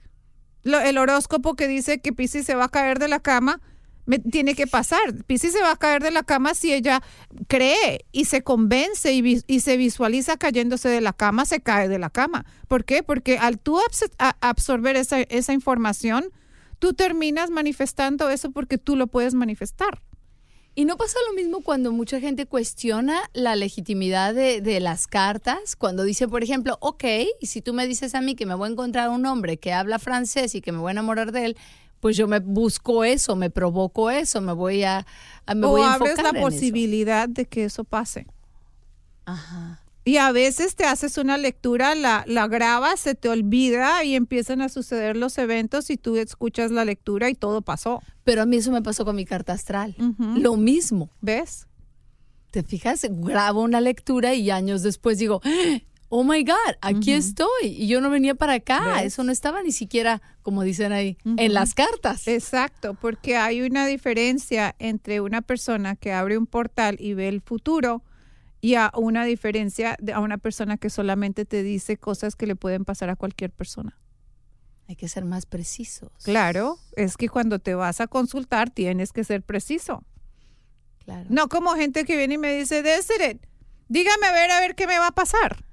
el 0.65 0.99
horóscopo 0.99 1.55
que 1.55 1.69
dice 1.69 2.01
que 2.01 2.13
Pisces 2.13 2.45
se 2.45 2.55
va 2.55 2.65
a 2.65 2.69
caer 2.69 2.99
de 2.99 3.09
la 3.09 3.21
cama, 3.21 3.63
me, 4.05 4.19
tiene 4.19 4.55
que 4.55 4.67
pasar. 4.67 5.25
Pisces 5.27 5.53
se 5.53 5.63
va 5.63 5.73
a 5.73 5.77
caer 5.77 6.03
de 6.03 6.11
la 6.11 6.23
cama 6.23 6.55
si 6.55 6.73
ella 6.73 7.03
cree 7.49 8.05
y 8.13 8.27
se 8.27 8.43
convence 8.43 9.15
y, 9.15 9.43
y, 9.47 9.61
se 9.61 9.77
visualiza 9.79 10.37
cayéndose 10.37 10.91
de 10.91 11.01
la 11.01 11.15
cama, 11.15 11.47
se 11.47 11.61
cae 11.61 11.89
de 11.89 11.99
la 11.99 12.11
cama. 12.11 12.45
¿Por 12.69 12.85
qué? 12.85 13.03
Porque 13.03 13.39
al 13.39 13.59
tú 13.59 13.81
absorber 14.41 14.97
esa, 14.97 15.21
esa 15.23 15.55
información, 15.55 16.31
tú 16.79 16.95
terminas 16.95 17.51
manifestando 17.51 18.31
eso 18.31 18.51
porque 18.51 18.79
tú 18.79 18.97
lo 18.97 19.07
puedes 19.07 19.35
manifestar. 19.35 20.03
¿Y 20.79 20.85
no 20.85 20.99
pasa 20.99 21.19
lo 21.27 21.35
mismo 21.35 21.63
cuando 21.63 21.91
mucha 21.91 22.21
gente 22.21 22.45
cuestiona 22.45 23.23
la 23.33 23.57
legitimidad 23.57 24.35
de, 24.35 24.81
las 24.81 25.07
cartas? 25.07 25.75
Cuando 25.75 26.03
dice, 26.03 26.29
por 26.29 26.43
ejemplo, 26.43 26.77
ok, 26.81 27.05
y 27.41 27.47
si 27.47 27.63
tú 27.63 27.73
me 27.73 27.87
dices 27.87 28.15
a 28.15 28.21
mí 28.21 28.35
que 28.35 28.45
me 28.45 28.55
voy 28.55 28.69
a 28.69 28.73
encontrar 28.73 29.09
un 29.09 29.25
hombre 29.25 29.57
que 29.57 29.73
habla 29.73 29.99
francés 29.99 30.55
y 30.55 30.61
que 30.61 30.73
me 30.73 30.79
voy 30.79 30.91
a 30.91 30.93
enamorar 30.93 31.33
de 31.33 31.47
él, 31.47 31.57
pues 32.01 32.15
yo 32.19 32.29
me 32.29 32.41
busco 32.41 33.05
eso, 33.05 33.37
me 33.37 33.49
provoco 33.49 34.11
eso, 34.11 34.43
me 34.43 34.53
voy 34.53 34.83
a, 34.83 35.07
me 35.55 35.67
o 35.67 35.83
abres 35.83 36.23
la 36.23 36.35
posibilidad 36.35 37.27
de 37.27 37.47
que 37.47 37.65
eso 37.65 37.85
pase. 37.85 38.27
Ajá. 39.25 39.81
Y 40.07 40.19
a 40.19 40.31
veces 40.31 40.77
te 40.77 40.85
haces 40.85 41.19
una 41.19 41.37
lectura, 41.37 41.97
la, 41.97 42.23
la 42.29 42.47
grabas, 42.47 43.01
se 43.01 43.17
te 43.17 43.29
olvida 43.29 44.05
y 44.05 44.15
empiezan 44.15 44.61
a 44.61 44.69
suceder 44.69 45.17
los 45.17 45.37
eventos 45.37 45.91
y 45.91 45.97
tú 45.97 46.17
escuchas 46.17 46.71
la 46.71 46.85
lectura 46.85 47.29
y 47.29 47.35
todo 47.35 47.61
pasó. 47.61 48.01
Pero 48.23 48.43
a 48.43 48.47
mí 48.47 48.59
eso 48.59 48.71
me 48.71 48.83
pasó 48.83 49.05
con 49.05 49.17
mi 49.17 49.25
carta 49.25 49.53
astral. 49.53 49.97
Lo 50.37 50.57
mismo. 50.57 51.11
¿Ves? 51.21 51.67
¿Te 52.53 52.63
fijas? 52.63 53.05
Grabo 53.11 53.63
una 53.63 53.81
lectura 53.81 54.33
y 54.35 54.49
años 54.53 54.85
después 54.85 55.19
digo, 55.19 55.43
oh 56.09 56.23
my 56.23 56.45
God, 56.45 56.77
aquí 56.83 57.13
estoy. 57.13 57.49
Y 57.65 57.89
yo 57.89 58.01
no 58.01 58.09
venía 58.09 58.37
para 58.37 58.53
acá. 58.53 59.03
Eso 59.03 59.25
no 59.25 59.33
estaba 59.33 59.61
ni 59.65 59.73
siquiera, 59.73 60.23
como 60.43 60.63
dicen 60.63 60.93
ahí, 60.93 61.19
en 61.25 61.53
las 61.53 61.75
cartas. 61.75 62.29
Exacto, 62.29 62.95
porque 62.95 63.37
hay 63.37 63.61
una 63.61 63.89
diferencia 63.89 64.77
entre 64.79 65.21
una 65.21 65.43
persona 65.43 65.97
que 65.97 66.13
abre 66.13 66.39
un 66.39 66.47
portal 66.47 66.97
y 67.01 67.15
ve 67.15 67.27
el 67.27 67.41
futuro 67.41 68.05
y 68.67 68.75
a 68.75 68.91
una 68.97 69.25
diferencia 69.25 69.97
de 70.01 70.13
a 70.13 70.19
una 70.19 70.39
persona 70.39 70.77
que 70.77 70.91
solamente 70.91 71.45
te 71.45 71.63
dice 71.63 71.99
cosas 71.99 72.35
que 72.35 72.49
le 72.49 72.57
pueden 72.57 72.85
pasar 72.85 73.11
a 73.11 73.15
cualquier 73.15 73.53
persona. 73.53 73.97
Hay 74.89 74.97
que 74.97 75.07
ser 75.07 75.25
más 75.25 75.47
precisos. 75.47 76.11
Claro, 76.25 76.77
es 76.97 77.17
que 77.17 77.29
cuando 77.29 77.61
te 77.61 77.77
vas 77.77 78.01
a 78.01 78.09
consultar 78.09 78.71
tienes 78.71 79.13
que 79.13 79.23
ser 79.23 79.45
preciso. 79.45 80.03
Claro. 81.05 81.27
No 81.29 81.49
como 81.49 81.77
gente 81.77 82.05
que 82.05 82.17
viene 82.17 82.35
y 82.35 82.39
me 82.39 82.57
dice, 82.57 82.83
Deseret, 82.83 83.39
dígame 83.87 84.27
a 84.27 84.33
ver 84.33 84.51
a 84.51 84.59
ver 84.59 84.75
qué 84.75 84.89
me 84.89 84.99
va 84.99 85.09
a 85.09 85.13
pasar. 85.13 85.65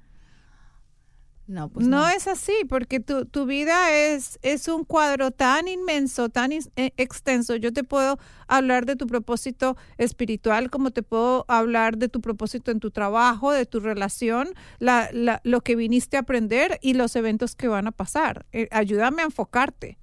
No, 1.46 1.68
pues 1.68 1.86
no, 1.88 1.98
no. 2.02 2.10
es 2.10 2.28
así, 2.28 2.54
porque 2.70 3.02
tu, 3.02 3.26
tu 3.26 3.46
vida 3.46 3.94
es, 3.94 4.40
es 4.44 4.70
un 4.70 4.86
cuadro 4.86 5.32
tan 5.32 5.68
inmenso, 5.68 6.30
tan 6.30 6.54
eh, 6.54 6.62
extenso. 6.96 7.58
Yo 7.58 7.74
te 7.74 7.84
puedo 7.84 8.18
hablar 8.48 8.86
de 8.86 8.96
tu 8.96 9.08
propósito 9.08 9.76
espiritual, 9.98 10.70
como 10.70 10.92
te 10.92 11.04
puedo 11.04 11.44
hablar 11.50 11.98
de 11.98 12.08
tu 12.08 12.22
propósito 12.22 12.72
en 12.72 12.80
tu 12.80 12.92
trabajo, 12.92 13.52
de 13.52 13.66
tu 13.66 13.82
relación, 13.82 14.50
la, 14.80 15.10
la- 15.12 15.42
lo 15.44 15.60
que 15.60 15.76
viniste 15.76 16.16
a 16.16 16.22
aprender 16.22 16.80
y 16.82 16.94
los 16.94 17.14
eventos 17.18 17.56
que 17.58 17.68
van 17.68 17.88
a 17.88 17.92
pasar. 17.92 18.46
Eh, 18.54 18.70
ayúdame 18.72 19.22
a 19.22 19.26
enfocarte. 19.26 19.98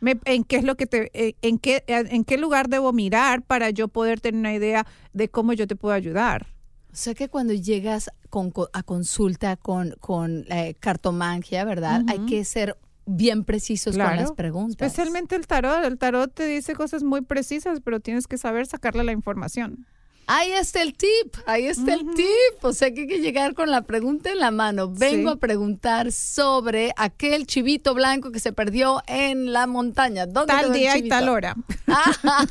Me- 0.00 0.20
en 0.26 0.44
qué 0.44 0.56
es 0.56 0.64
lo 0.64 0.76
que 0.76 0.86
te, 0.86 1.10
eh, 1.14 1.36
en 1.40 1.58
qué, 1.58 1.84
en 1.86 2.24
qué 2.24 2.36
lugar 2.36 2.68
debo 2.68 2.92
mirar 2.92 3.40
para 3.42 3.70
yo 3.70 3.88
poder 3.88 4.20
tener 4.20 4.38
una 4.40 4.52
idea 4.52 4.86
de 5.14 5.28
cómo 5.30 5.54
yo 5.54 5.66
te 5.66 5.74
puedo 5.76 5.94
ayudar. 5.94 6.51
O 6.92 6.96
sea 6.96 7.14
que 7.14 7.28
cuando 7.28 7.54
llegas 7.54 8.10
con, 8.28 8.52
a 8.72 8.82
consulta 8.82 9.56
con, 9.56 9.94
con 10.00 10.44
eh, 10.50 10.74
cartomancia, 10.78 11.64
¿verdad? 11.64 12.02
Hay 12.08 12.26
que 12.26 12.44
ser 12.44 12.76
bien 13.06 13.44
precisos 13.44 13.96
con 13.96 14.16
las 14.16 14.32
preguntas. 14.32 14.86
Especialmente 14.86 15.34
el 15.34 15.46
tarot. 15.46 15.84
El 15.84 15.98
tarot 15.98 16.32
te 16.32 16.46
dice 16.46 16.74
cosas 16.74 17.02
muy 17.02 17.22
precisas, 17.22 17.80
pero 17.82 18.00
tienes 18.00 18.26
que 18.26 18.36
saber 18.36 18.66
sacarle 18.66 19.04
la 19.04 19.12
información. 19.12 19.86
Ahí 20.28 20.52
está 20.52 20.82
el 20.82 20.94
tip, 20.94 21.34
ahí 21.46 21.66
está 21.66 21.94
el 21.94 22.06
tip. 22.14 22.62
O 22.62 22.72
sea 22.72 22.92
que 22.92 23.02
hay 23.02 23.06
que 23.08 23.18
llegar 23.20 23.54
con 23.54 23.70
la 23.70 23.82
pregunta 23.82 24.30
en 24.30 24.38
la 24.38 24.50
mano. 24.50 24.88
Vengo 24.88 25.30
Sí. 25.30 25.36
a 25.36 25.40
preguntar 25.40 26.12
sobre 26.12 26.92
aquel 26.96 27.46
chivito 27.46 27.92
blanco 27.92 28.30
que 28.30 28.38
se 28.38 28.52
perdió 28.52 29.02
en 29.08 29.52
la 29.52 29.66
montaña. 29.66 30.26
¿Dónde 30.26 30.52
Tal 30.52 30.72
día 30.72 30.96
y 30.96 31.08
tal 31.08 31.28
hora. 31.28 31.56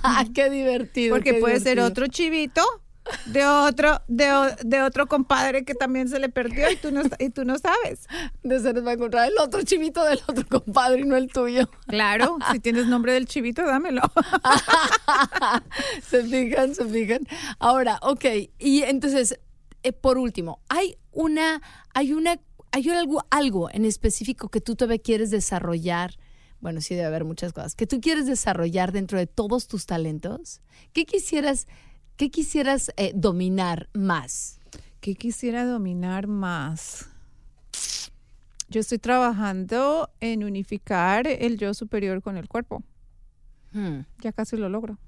Ah, 0.04 0.26
qué 0.34 0.50
divertido. 0.50 1.16
Porque 1.16 1.36
qué 1.36 1.40
puede 1.40 1.60
ser 1.60 1.80
otro 1.80 2.08
chivito 2.08 2.62
de 3.26 3.46
otro, 3.46 4.02
de, 4.08 4.56
de 4.64 4.82
otro 4.82 5.08
compadre 5.08 5.66
que 5.66 5.74
también 5.74 6.08
se 6.08 6.20
le 6.20 6.30
perdió 6.30 6.70
y 6.72 6.76
tú 6.76 6.92
no, 6.92 7.02
y 7.20 7.30
tú 7.30 7.46
no 7.46 7.58
sabes. 7.58 8.08
De 8.44 8.60
ser 8.60 8.86
va 8.86 8.92
a 8.92 8.94
encontrar 8.94 9.28
el 9.28 9.38
otro 9.40 9.62
chivito 9.64 10.04
del 10.04 10.20
otro 10.28 10.46
compadre 10.48 11.02
y 11.02 11.04
no 11.06 11.16
el 11.16 11.32
tuyo. 11.32 11.70
Claro, 11.88 12.38
si 12.52 12.60
tienes 12.62 12.88
nombre 12.88 13.14
del 13.14 13.26
chivito, 13.26 13.66
dámelo. 13.66 14.02
se 16.04 16.24
fijan, 16.24 16.76
se 16.76 16.86
fijan. 16.86 17.28
Ahora, 17.60 18.00
ok, 18.02 18.26
y 18.60 18.84
entonces, 18.84 19.40
eh, 19.84 19.94
por 19.94 20.18
último, 20.18 20.62
hay 20.70 20.98
una, 21.12 21.62
hay 21.94 22.14
una, 22.14 22.40
hay 22.72 22.90
algo, 22.90 23.26
algo 23.30 23.70
en 23.72 23.86
específico 23.86 24.50
que 24.50 24.62
tú 24.62 24.76
todavía 24.76 25.02
quieres 25.02 25.32
desarrollar. 25.32 26.16
Bueno, 26.60 26.80
sí 26.80 26.94
debe 26.94 27.08
haber 27.08 27.26
muchas 27.26 27.54
cosas 27.54 27.76
que 27.76 27.88
tú 27.88 28.00
quieres 28.00 28.28
desarrollar 28.28 28.92
dentro 28.92 29.18
de 29.18 29.28
todos 29.28 29.68
tus 29.68 29.88
talentos. 29.88 30.62
¿Qué 30.94 31.06
quisieras, 31.06 31.68
qué 32.22 32.30
quisieras 32.30 32.92
eh, 32.98 33.14
dominar 33.16 33.90
más? 33.94 34.60
¿Qué 35.00 35.16
quisiera 35.16 35.66
dominar 35.66 36.28
más? 36.28 37.10
Yo 38.70 38.80
estoy 38.80 39.00
trabajando 39.00 40.08
en 40.20 40.44
unificar 40.44 41.26
el 41.26 41.58
yo 41.58 41.74
superior 41.74 42.22
con 42.22 42.38
el 42.38 42.48
cuerpo. 42.48 42.84
Hmm, 43.74 44.02
Ya 44.22 44.32
casi 44.34 44.56
lo 44.56 44.70
logro. 44.70 45.00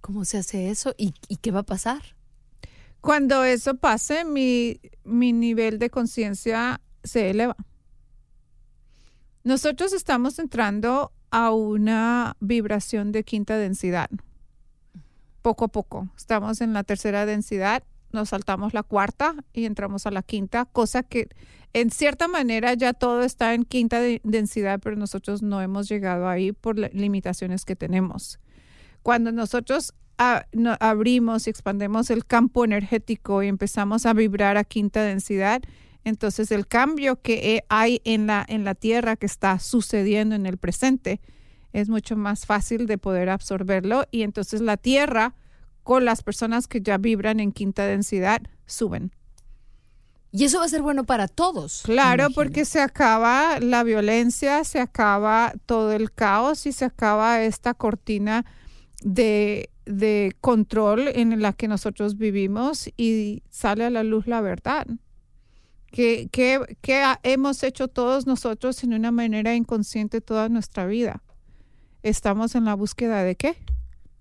¿Cómo 0.00 0.24
se 0.24 0.38
hace 0.38 0.70
eso 0.70 0.94
y, 0.96 1.12
y 1.26 1.38
qué 1.38 1.50
va 1.50 1.60
a 1.60 1.64
pasar? 1.64 2.02
Cuando 3.00 3.42
eso 3.42 3.74
pase, 3.74 4.24
mi, 4.24 4.80
mi 5.02 5.32
nivel 5.32 5.80
de 5.80 5.90
conciencia 5.90 6.80
se 7.02 7.30
eleva. 7.30 7.56
Nosotros 9.42 9.92
estamos 9.92 10.38
entrando 10.38 11.10
a 11.32 11.50
una 11.50 12.36
vibración 12.38 13.10
de 13.10 13.24
quinta 13.24 13.56
densidad. 13.58 14.08
Poco 15.44 15.66
a 15.66 15.68
poco. 15.68 16.08
Estamos 16.16 16.62
en 16.62 16.72
la 16.72 16.84
tercera 16.84 17.26
densidad, 17.26 17.82
nos 18.12 18.30
saltamos 18.30 18.72
la 18.72 18.82
cuarta 18.82 19.34
y 19.52 19.66
entramos 19.66 20.06
a 20.06 20.10
la 20.10 20.22
quinta, 20.22 20.64
cosa 20.64 21.02
que 21.02 21.28
en 21.74 21.90
cierta 21.90 22.28
manera 22.28 22.72
ya 22.72 22.94
todo 22.94 23.22
está 23.22 23.52
en 23.52 23.64
quinta 23.64 24.00
de- 24.00 24.22
densidad, 24.24 24.80
pero 24.82 24.96
nosotros 24.96 25.42
no 25.42 25.60
hemos 25.60 25.86
llegado 25.86 26.30
ahí 26.30 26.52
por 26.52 26.78
las 26.78 26.94
limitaciones 26.94 27.66
que 27.66 27.76
tenemos. 27.76 28.40
Cuando 29.02 29.32
nosotros 29.32 29.92
abrimos 30.16 31.46
y 31.46 31.50
expandemos 31.50 32.08
el 32.08 32.24
campo 32.24 32.64
energético 32.64 33.42
y 33.42 33.48
empezamos 33.48 34.06
a 34.06 34.14
vibrar 34.14 34.56
a 34.56 34.64
quinta 34.64 35.02
densidad, 35.02 35.60
entonces 36.04 36.52
el 36.52 36.66
cambio 36.66 37.20
que 37.20 37.64
hay 37.68 38.00
en 38.04 38.28
la, 38.28 38.46
en 38.48 38.64
la 38.64 38.74
Tierra 38.74 39.16
que 39.16 39.26
está 39.26 39.58
sucediendo 39.58 40.36
en 40.36 40.46
el 40.46 40.56
presente 40.56 41.20
es 41.74 41.88
mucho 41.88 42.16
más 42.16 42.46
fácil 42.46 42.86
de 42.86 42.96
poder 42.96 43.28
absorberlo 43.28 44.04
y 44.10 44.22
entonces 44.22 44.60
la 44.60 44.76
Tierra 44.76 45.34
con 45.82 46.04
las 46.04 46.22
personas 46.22 46.66
que 46.66 46.80
ya 46.80 46.96
vibran 46.96 47.40
en 47.40 47.52
quinta 47.52 47.84
densidad 47.84 48.40
suben. 48.64 49.12
Y 50.30 50.44
eso 50.44 50.58
va 50.60 50.64
a 50.64 50.68
ser 50.68 50.82
bueno 50.82 51.04
para 51.04 51.28
todos. 51.28 51.82
Claro, 51.84 52.24
imagino. 52.24 52.34
porque 52.34 52.64
se 52.64 52.80
acaba 52.80 53.60
la 53.60 53.82
violencia, 53.82 54.64
se 54.64 54.80
acaba 54.80 55.52
todo 55.66 55.92
el 55.92 56.12
caos 56.12 56.66
y 56.66 56.72
se 56.72 56.84
acaba 56.84 57.42
esta 57.42 57.74
cortina 57.74 58.46
de, 59.02 59.70
de 59.84 60.34
control 60.40 61.08
en 61.08 61.42
la 61.42 61.52
que 61.52 61.68
nosotros 61.68 62.16
vivimos 62.16 62.88
y 62.96 63.42
sale 63.50 63.84
a 63.84 63.90
la 63.90 64.02
luz 64.04 64.26
la 64.26 64.40
verdad. 64.40 64.86
Que, 65.90 66.28
que, 66.32 66.78
que 66.80 67.04
hemos 67.22 67.62
hecho 67.62 67.86
todos 67.86 68.26
nosotros 68.26 68.82
en 68.82 68.94
una 68.94 69.12
manera 69.12 69.54
inconsciente 69.54 70.20
toda 70.20 70.48
nuestra 70.48 70.86
vida. 70.86 71.22
Estamos 72.04 72.54
en 72.54 72.66
la 72.66 72.74
búsqueda 72.74 73.24
de 73.24 73.34
qué? 73.34 73.56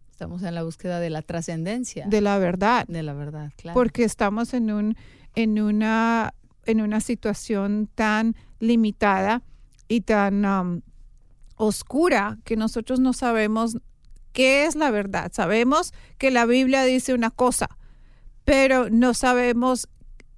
Estamos 0.10 0.42
en 0.44 0.56
la 0.56 0.64
búsqueda 0.64 1.02
de 1.02 1.10
la 1.10 1.22
trascendencia. 1.22 2.06
De 2.08 2.22
la 2.22 2.38
verdad. 2.38 2.88
De 2.88 3.04
la 3.04 3.14
verdad, 3.14 3.52
claro. 3.58 3.74
porque 3.74 4.06
estamos 4.06 4.54
en 4.54 4.72
un 4.72 4.96
en 5.36 5.62
una 5.62 6.34
en 6.66 6.80
una 6.80 7.02
situación 7.02 7.90
tan 7.94 8.38
limitada 8.62 9.44
y 9.90 10.00
tan 10.00 10.46
um, 10.46 10.82
oscura 11.58 12.38
que 12.46 12.56
nosotros 12.56 13.02
no 13.02 13.12
sabemos 13.12 13.78
qué 14.32 14.66
es 14.66 14.76
la 14.78 14.90
verdad. 14.90 15.34
Sabemos 15.34 15.94
que 16.18 16.32
la 16.32 16.46
Biblia 16.46 16.84
dice 16.84 17.14
una 17.14 17.32
cosa, 17.32 17.68
pero 18.46 18.90
no 18.90 19.14
sabemos 19.14 19.90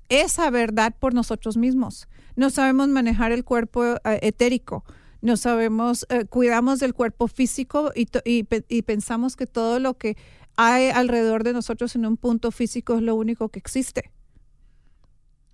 esa 0.10 0.50
verdad 0.50 0.96
por 0.98 1.14
nosotros 1.14 1.58
mismos. 1.58 2.08
No 2.36 2.50
sabemos 2.50 2.88
manejar 2.88 3.32
el 3.32 3.44
cuerpo 3.44 3.84
eh, 3.86 4.00
etérico. 4.24 4.84
No 5.26 5.38
sabemos, 5.38 6.06
eh, 6.10 6.26
cuidamos 6.26 6.80
del 6.80 6.94
cuerpo 6.94 7.28
físico 7.28 7.92
y, 7.96 8.08
y 8.26 8.44
pe- 8.44 8.64
y 8.70 8.84
pensamos 8.84 9.36
que 9.36 9.48
todo 9.48 9.80
lo 9.80 9.98
que 9.98 10.18
hay 10.56 10.90
alrededor 10.90 11.44
de 11.44 11.52
nosotros 11.52 11.96
en 11.96 12.06
un 12.06 12.16
punto 12.16 12.52
físico 12.52 12.94
es 12.96 13.02
lo 13.02 13.16
único 13.16 13.50
que 13.50 13.58
existe. 13.58 14.12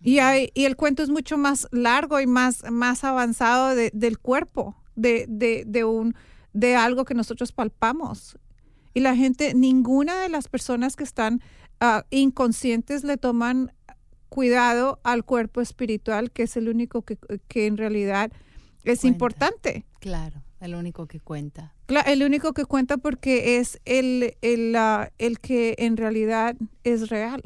Y, 0.01 0.19
hay, 0.19 0.49
y 0.55 0.65
el 0.65 0.75
cuento 0.75 1.03
es 1.03 1.10
mucho 1.10 1.38
más 1.38 1.69
largo 1.71 2.19
y 2.19 2.27
más, 2.27 2.69
más 2.69 3.05
avanzado 3.05 3.73
de- 3.73 3.91
del 3.93 4.19
cuerpo, 4.19 4.75
de, 4.97 5.25
de, 5.29 5.63
de, 5.65 5.86
un, 5.86 6.15
de 6.51 6.75
algo 6.75 7.05
que 7.05 7.13
nosotros 7.13 7.53
palpamos. 7.53 8.38
Y 8.93 8.99
la 8.99 9.15
gente, 9.15 9.53
ninguna 9.53 10.19
de 10.21 10.27
las 10.27 10.49
personas 10.49 10.97
que 10.97 11.05
están 11.05 11.41
ah, 11.79 12.03
inconscientes 12.10 13.05
le 13.05 13.15
toman 13.15 13.71
cuidado 14.27 14.99
al 15.05 15.23
cuerpo 15.23 15.62
espiritual, 15.62 16.29
que 16.31 16.43
es 16.43 16.57
el 16.57 16.67
único 16.67 17.03
que, 17.03 17.17
que 17.47 17.67
en 17.67 17.77
realidad 17.77 18.34
es 18.84 19.02
Cuenta. 19.02 19.08
importante. 19.08 19.86
Claro, 20.00 20.41
el 20.60 20.76
único 20.76 21.06
que 21.08 21.20
cuenta. 21.20 21.74
Cla- 21.88 22.04
El 22.08 22.24
único 22.24 22.54
que 22.54 22.65
cuenta 22.65 22.98
porque 22.98 23.58
es 23.60 23.80
el, 23.86 24.36
el, 24.41 24.76
el 25.17 25.39
que 25.39 25.76
en 25.78 25.98
realidad 25.98 26.56
es 26.84 27.10
real. 27.10 27.41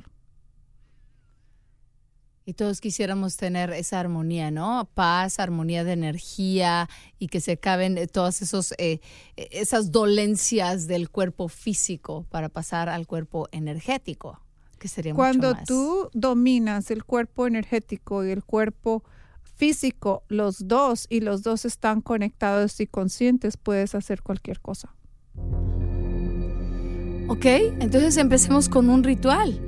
Y 2.47 2.53
todos 2.53 2.79
quisiéramos 2.79 3.37
tener 3.37 3.71
esa 3.71 3.99
armonía, 3.99 4.51
¿no? 4.51 4.87
Paz, 4.93 5.39
armonía 5.39 5.83
de 5.83 5.93
energía 5.93 6.87
y 7.17 7.27
que 7.27 7.41
se 7.41 7.53
acaben 7.53 7.97
eh, 7.97 8.05
todas 8.05 8.43
esos, 8.43 8.73
eh, 8.73 8.99
eh, 9.35 9.47
esas 9.49 9.91
dolencias 9.91 10.85
del 10.85 11.09
cuerpo 11.09 11.47
físico 11.47 12.27
para 12.29 12.49
pasar 12.49 12.87
al 12.87 13.07
cuerpo 13.07 13.47
energético, 13.51 14.39
que 14.77 14.87
sería 14.87 15.15
Cuando 15.15 15.47
mucho 15.47 15.57
más. 15.57 15.67
tú 15.67 16.09
dominas 16.13 16.91
el 16.91 17.03
cuerpo 17.03 17.47
energético 17.47 18.23
y 18.23 18.29
el 18.29 18.43
cuerpo 18.43 19.03
físico, 19.55 20.23
los 20.27 20.67
dos, 20.67 21.07
y 21.09 21.21
los 21.21 21.43
dos 21.43 21.65
están 21.65 22.01
conectados 22.01 22.79
y 22.79 22.87
conscientes, 22.87 23.57
puedes 23.57 23.95
hacer 23.95 24.21
cualquier 24.21 24.59
cosa. 24.59 24.95
Ok, 27.27 27.45
entonces 27.79 28.17
empecemos 28.17 28.69
con 28.69 28.89
un 28.89 29.03
ritual. 29.03 29.59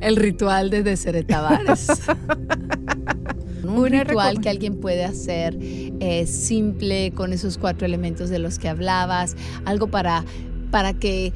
El 0.00 0.16
ritual 0.16 0.70
de 0.70 0.82
Deseret 0.82 1.26
Tavares. 1.28 1.88
un 3.62 3.78
Una 3.78 4.04
ritual 4.04 4.40
que 4.40 4.48
alguien 4.48 4.80
puede 4.80 5.04
hacer 5.04 5.56
eh, 5.60 6.26
simple 6.26 7.12
con 7.14 7.32
esos 7.32 7.58
cuatro 7.58 7.86
elementos 7.86 8.30
de 8.30 8.38
los 8.38 8.58
que 8.58 8.68
hablabas, 8.68 9.36
algo 9.64 9.88
para, 9.88 10.24
para 10.70 10.94
que, 10.94 11.32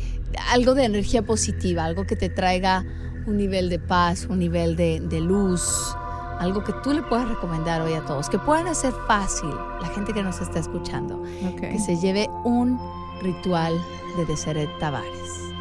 algo 0.50 0.74
de 0.74 0.84
energía 0.84 1.22
positiva, 1.22 1.84
algo 1.84 2.06
que 2.06 2.16
te 2.16 2.28
traiga 2.28 2.84
un 3.26 3.36
nivel 3.36 3.68
de 3.68 3.78
paz, 3.78 4.26
un 4.28 4.38
nivel 4.38 4.76
de, 4.76 5.20
luz, 5.20 5.62
algo 6.38 6.62
que 6.62 6.72
tú 6.82 6.92
le 6.92 7.02
puedas 7.02 7.28
recomendar 7.28 7.80
hoy 7.82 7.94
a 7.94 8.04
todos, 8.04 8.28
que 8.28 8.38
puedan 8.38 8.68
hacer 8.68 8.92
fácil 9.06 9.50
la 9.80 9.88
gente 9.88 10.12
que 10.12 10.22
nos 10.22 10.40
está 10.40 10.58
escuchando, 10.58 11.22
que 11.58 11.78
se 11.78 11.96
lleve 11.96 12.28
un 12.44 12.78
ritual 13.20 13.80
de 14.16 14.26
Deseret 14.26 14.70
Tavares. 14.78 15.52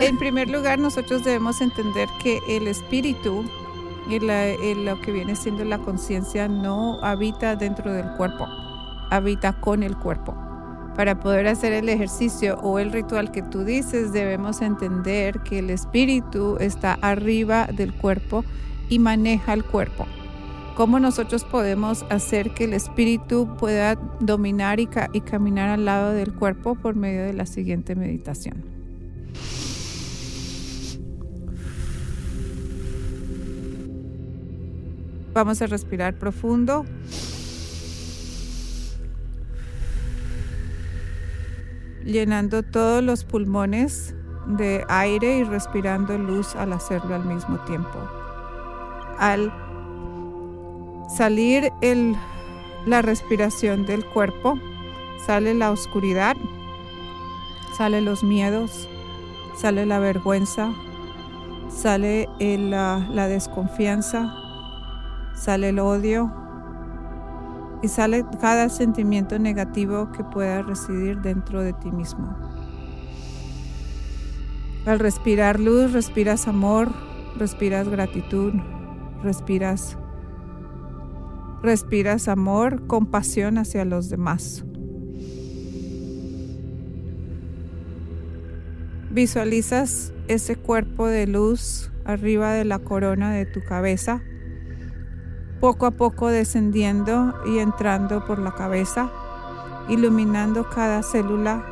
En 0.00 0.18
primer 0.18 0.50
lugar, 0.50 0.78
nosotros 0.78 1.24
debemos 1.24 1.60
entender 1.60 2.08
que 2.22 2.40
el 2.48 2.66
espíritu 2.68 3.44
y 4.08 4.18
lo 4.18 5.00
que 5.00 5.12
viene 5.12 5.34
siendo 5.34 5.64
la 5.64 5.78
conciencia 5.78 6.48
no 6.48 6.98
habita 7.02 7.56
dentro 7.56 7.92
del 7.92 8.10
cuerpo, 8.16 8.46
habita 9.10 9.52
con 9.54 9.82
el 9.82 9.96
cuerpo. 9.96 10.36
Para 10.94 11.18
poder 11.18 11.48
hacer 11.48 11.72
el 11.72 11.88
ejercicio 11.88 12.56
o 12.62 12.78
el 12.78 12.92
ritual 12.92 13.32
que 13.32 13.42
tú 13.42 13.64
dices, 13.64 14.12
debemos 14.12 14.60
entender 14.60 15.40
que 15.40 15.58
el 15.58 15.70
espíritu 15.70 16.56
está 16.60 16.98
arriba 17.00 17.66
del 17.66 17.92
cuerpo 17.94 18.44
y 18.94 19.00
maneja 19.00 19.52
el 19.54 19.64
cuerpo. 19.64 20.06
¿Cómo 20.76 21.00
nosotros 21.00 21.42
podemos 21.42 22.04
hacer 22.10 22.54
que 22.54 22.64
el 22.64 22.74
espíritu 22.74 23.48
pueda 23.58 23.96
dominar 24.20 24.78
y, 24.78 24.88
y 25.12 25.20
caminar 25.20 25.68
al 25.68 25.84
lado 25.84 26.12
del 26.12 26.32
cuerpo 26.32 26.76
por 26.76 26.94
medio 26.94 27.24
de 27.24 27.32
la 27.32 27.44
siguiente 27.44 27.96
meditación? 27.96 28.62
Vamos 35.32 35.60
a 35.60 35.66
respirar 35.66 36.16
profundo. 36.16 36.86
Llenando 42.04 42.62
todos 42.62 43.02
los 43.02 43.24
pulmones 43.24 44.14
de 44.46 44.84
aire 44.88 45.38
y 45.38 45.42
respirando 45.42 46.16
luz 46.16 46.54
al 46.54 46.72
hacerlo 46.72 47.16
al 47.16 47.24
mismo 47.24 47.58
tiempo. 47.64 48.23
Al 49.18 49.52
salir 51.08 51.72
la 52.86 53.02
respiración 53.02 53.86
del 53.86 54.04
cuerpo, 54.04 54.58
sale 55.24 55.54
la 55.54 55.70
oscuridad, 55.70 56.36
sale 57.76 58.00
los 58.00 58.22
miedos, 58.24 58.88
sale 59.56 59.86
la 59.86 59.98
vergüenza, 59.98 60.72
sale 61.68 62.28
la 62.38 63.28
desconfianza, 63.28 64.34
sale 65.34 65.70
el 65.70 65.78
odio 65.78 66.32
y 67.82 67.88
sale 67.88 68.24
cada 68.40 68.68
sentimiento 68.68 69.38
negativo 69.38 70.10
que 70.12 70.24
pueda 70.24 70.62
residir 70.62 71.20
dentro 71.20 71.60
de 71.60 71.72
ti 71.74 71.90
mismo. 71.90 72.36
Al 74.86 74.98
respirar 74.98 75.60
luz, 75.60 75.92
respiras 75.92 76.46
amor, 76.48 76.88
respiras 77.38 77.88
gratitud, 77.88 78.54
respiras 79.24 79.98
respiras 81.62 82.28
amor, 82.28 82.86
compasión 82.86 83.56
hacia 83.56 83.84
los 83.86 84.10
demás. 84.10 84.64
Visualizas 89.10 90.12
ese 90.28 90.56
cuerpo 90.56 91.06
de 91.06 91.26
luz 91.26 91.90
arriba 92.04 92.52
de 92.52 92.66
la 92.66 92.78
corona 92.80 93.32
de 93.32 93.46
tu 93.46 93.62
cabeza 93.64 94.22
poco 95.64 95.86
a 95.86 95.92
poco 95.92 96.28
descendiendo 96.28 97.34
y 97.46 97.58
entrando 97.58 98.26
por 98.26 98.38
la 98.38 98.54
cabeza, 98.54 99.10
iluminando 99.88 100.68
cada 100.68 101.02
célula, 101.02 101.64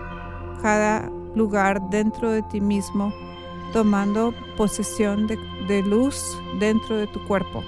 cada 0.62 1.10
lugar 1.34 1.90
dentro 1.90 2.30
de 2.30 2.42
ti 2.44 2.62
mismo, 2.62 3.12
tomando 3.74 4.32
posesión 4.56 5.26
de, 5.26 5.38
luz 5.82 6.38
dentro 6.58 6.96
de 6.96 7.06
tu 7.06 7.22
cuerpo. 7.26 7.62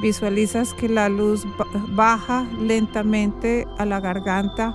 Visualizas 0.00 0.74
que 0.74 0.88
la 0.88 1.08
luz 1.08 1.46
baja 1.90 2.46
lentamente 2.60 3.66
a 3.78 3.84
la 3.84 4.00
garganta, 4.00 4.74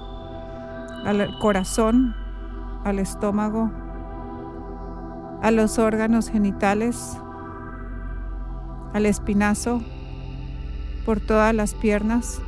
al 1.05 1.37
corazón, 1.39 2.15
al 2.83 2.99
estómago, 2.99 3.71
a 5.41 5.51
los 5.51 5.79
órganos 5.79 6.29
genitales, 6.29 7.17
al 8.93 9.05
espinazo, 9.05 9.81
por 11.05 11.19
todas 11.19 11.53
las 11.53 11.73
piernas, 11.73 12.41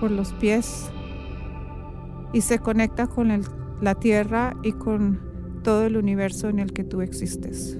por 0.00 0.10
los 0.10 0.32
pies 0.34 0.90
y 2.32 2.42
se 2.42 2.58
conecta 2.58 3.06
con 3.06 3.32
la 3.80 3.94
tierra 3.94 4.54
y 4.62 4.72
con 4.72 5.25
todo 5.66 5.84
el 5.84 5.96
universo 5.96 6.48
en 6.48 6.60
el 6.60 6.72
que 6.72 6.84
tú 6.84 7.00
existes. 7.00 7.76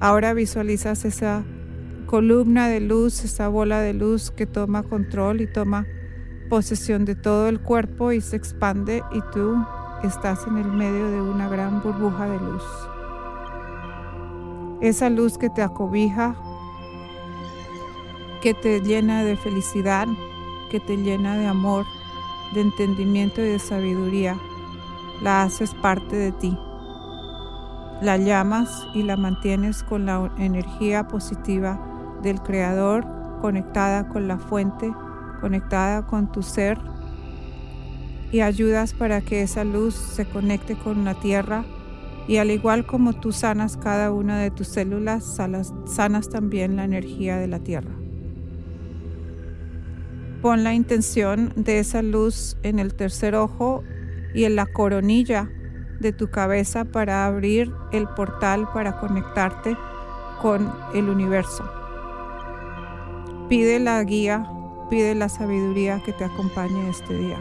Ahora 0.00 0.32
visualizas 0.32 1.04
esa 1.04 1.44
columna 2.06 2.66
de 2.66 2.80
luz, 2.80 3.24
esa 3.24 3.48
bola 3.48 3.82
de 3.82 3.92
luz 3.92 4.30
que 4.30 4.46
toma 4.46 4.84
control 4.84 5.42
y 5.42 5.46
toma 5.46 5.86
posesión 6.48 7.04
de 7.04 7.14
todo 7.14 7.50
el 7.50 7.60
cuerpo 7.60 8.10
y 8.12 8.22
se 8.22 8.36
expande 8.36 9.02
y 9.12 9.20
tú 9.34 9.62
estás 10.02 10.46
en 10.46 10.56
el 10.56 10.68
medio 10.68 11.10
de 11.10 11.20
una 11.20 11.46
gran 11.46 11.82
burbuja 11.82 12.26
de 12.26 12.38
luz. 12.38 12.64
Esa 14.80 15.10
luz 15.10 15.36
que 15.36 15.50
te 15.50 15.60
acobija, 15.60 16.34
que 18.40 18.54
te 18.54 18.80
llena 18.80 19.24
de 19.24 19.36
felicidad, 19.36 20.08
que 20.70 20.80
te 20.80 20.96
llena 20.96 21.36
de 21.36 21.48
amor, 21.48 21.84
de 22.54 22.62
entendimiento 22.62 23.42
y 23.42 23.48
de 23.48 23.58
sabiduría, 23.58 24.38
la 25.22 25.42
haces 25.42 25.74
parte 25.74 26.16
de 26.16 26.32
ti. 26.32 26.58
La 28.02 28.16
llamas 28.16 28.86
y 28.94 29.02
la 29.02 29.16
mantienes 29.16 29.82
con 29.82 30.06
la 30.06 30.32
energía 30.38 31.08
positiva 31.08 31.80
del 32.22 32.40
Creador, 32.40 33.06
conectada 33.40 34.08
con 34.08 34.28
la 34.28 34.38
fuente, 34.38 34.92
conectada 35.40 36.06
con 36.06 36.30
tu 36.30 36.42
ser, 36.42 36.78
y 38.30 38.40
ayudas 38.40 38.92
para 38.92 39.20
que 39.20 39.42
esa 39.42 39.64
luz 39.64 39.94
se 39.94 40.26
conecte 40.26 40.76
con 40.76 41.04
la 41.04 41.14
tierra 41.14 41.64
y 42.26 42.36
al 42.36 42.50
igual 42.50 42.84
como 42.84 43.14
tú 43.14 43.32
sanas 43.32 43.78
cada 43.78 44.12
una 44.12 44.38
de 44.38 44.50
tus 44.50 44.68
células, 44.68 45.24
sanas, 45.24 46.28
también 46.28 46.76
la 46.76 46.84
energía 46.84 47.38
de 47.38 47.48
la 47.48 47.58
tierra. 47.60 47.90
Pon 50.42 50.62
la 50.62 50.74
intención 50.74 51.52
de 51.56 51.78
esa 51.78 52.02
luz 52.02 52.58
en 52.62 52.78
el 52.78 52.94
tercer 52.94 53.34
ojo 53.34 53.82
y 54.34 54.44
en 54.44 54.56
la 54.56 54.66
coronilla 54.66 55.50
de 56.00 56.12
tu 56.12 56.30
cabeza 56.30 56.84
para 56.84 57.26
abrir 57.26 57.72
el 57.92 58.08
portal 58.08 58.68
para 58.72 58.98
conectarte 59.00 59.76
con 60.40 60.72
el 60.94 61.08
universo. 61.08 61.64
Pide 63.48 63.78
la 63.80 64.02
guía, 64.04 64.48
pide 64.90 65.14
la 65.14 65.28
sabiduría 65.28 66.02
que 66.04 66.12
te 66.12 66.24
acompañe 66.24 66.88
este 66.88 67.14
día. 67.14 67.38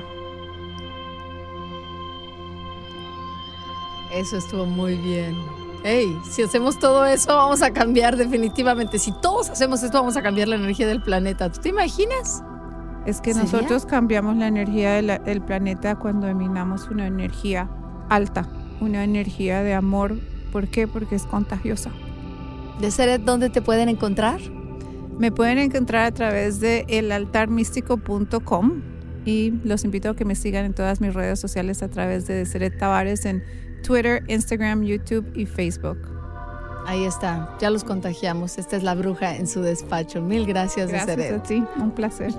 Eso 4.12 4.38
estuvo 4.38 4.66
muy 4.66 4.96
bien. 4.96 5.36
Hey, 5.84 6.18
si 6.30 6.42
hacemos 6.42 6.80
todo 6.80 7.06
eso, 7.06 7.36
vamos 7.36 7.62
a 7.62 7.72
cambiar 7.72 8.18
definitivamente. 8.18 8.98
Si 9.00 9.12
todos 9.22 9.50
hacemos 9.50 9.84
esto, 9.84 10.00
vamos 10.00 10.18
a 10.18 10.24
cambiar 10.24 10.48
la 10.48 10.56
energía 10.56 10.88
del 10.88 11.02
planeta. 11.02 11.52
¿Tú 11.52 11.62
te 11.62 11.70
imaginas? 11.70 12.44
Es 13.08 13.22
que 13.22 13.34
nosotros 13.34 13.86
cambiamos 13.86 14.36
la 14.36 14.48
energía 14.48 15.02
del 15.02 15.42
planeta 15.42 15.96
cuando 15.96 16.28
emanamos 16.28 16.90
una 16.90 17.08
energía 17.08 17.70
alta, 18.10 18.50
una 18.82 19.06
energía 19.06 19.64
de 19.64 19.74
amor. 19.74 20.20
¿Por 20.52 20.68
qué? 20.68 20.90
Porque 20.90 21.16
es 21.16 21.24
contagiosa. 21.24 21.90
¿De 22.82 22.92
ser 22.92 23.24
dónde 23.24 23.50
te 23.50 23.62
pueden 23.62 23.88
encontrar? 23.88 24.42
Me 25.18 25.32
pueden 25.32 25.58
encontrar 25.58 26.06
a 26.06 26.12
través 26.12 26.60
de 26.60 26.86
elaltarmístico.com 26.90 28.82
y 29.26 29.52
los 29.64 29.86
invito 29.86 30.10
a 30.10 30.16
que 30.18 30.26
me 30.26 30.36
sigan 30.36 30.66
en 30.66 30.74
todas 30.74 31.00
mis 31.00 31.14
redes 31.14 31.40
sociales 31.40 31.82
a 31.84 31.88
través 31.88 32.28
de 32.28 32.34
Deseret 32.34 32.78
Tavares 32.78 33.24
en 33.26 33.42
Twitter, 33.84 34.22
Instagram, 34.28 34.84
YouTube 34.84 35.26
y 35.34 35.46
Facebook. 35.46 35.98
Ahí 36.86 37.06
está, 37.06 37.56
ya 37.62 37.70
los 37.70 37.86
contagiamos. 37.86 38.58
Esta 38.58 38.76
es 38.76 38.84
la 38.84 38.96
bruja 38.96 39.38
en 39.38 39.48
su 39.48 39.62
despacho. 39.62 40.22
Mil 40.22 40.46
gracias, 40.46 40.90
Gracias 40.90 41.32
a 41.32 41.44
ti, 41.44 41.64
un 41.78 41.92
placer. 41.92 42.34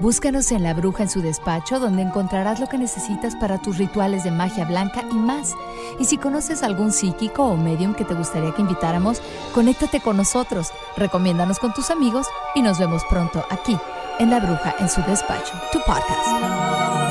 Búscanos 0.00 0.50
en 0.50 0.62
La 0.62 0.72
Bruja 0.72 1.02
en 1.02 1.10
su 1.10 1.20
despacho, 1.20 1.78
donde 1.78 2.00
encontrarás 2.00 2.58
lo 2.58 2.68
que 2.68 2.78
necesitas 2.78 3.36
para 3.36 3.60
tus 3.60 3.76
rituales 3.76 4.24
de 4.24 4.30
magia 4.30 4.64
blanca 4.64 5.04
y 5.10 5.14
más. 5.14 5.54
Y 5.98 6.06
si 6.06 6.16
conoces 6.16 6.62
algún 6.62 6.90
psíquico 6.90 7.44
o 7.44 7.56
medium 7.58 7.94
que 7.94 8.06
te 8.06 8.14
gustaría 8.14 8.54
que 8.54 8.62
invitáramos, 8.62 9.20
conéctate 9.52 10.00
con 10.00 10.16
nosotros, 10.16 10.68
recomiéndanos 10.96 11.58
con 11.58 11.74
tus 11.74 11.90
amigos 11.90 12.26
y 12.54 12.62
nos 12.62 12.78
vemos 12.78 13.02
pronto 13.10 13.44
aquí 13.50 13.76
en 14.18 14.30
La 14.30 14.40
Bruja 14.40 14.74
en 14.78 14.88
su 14.88 15.02
despacho, 15.02 15.52
tu 15.70 15.78
podcast. 15.80 17.09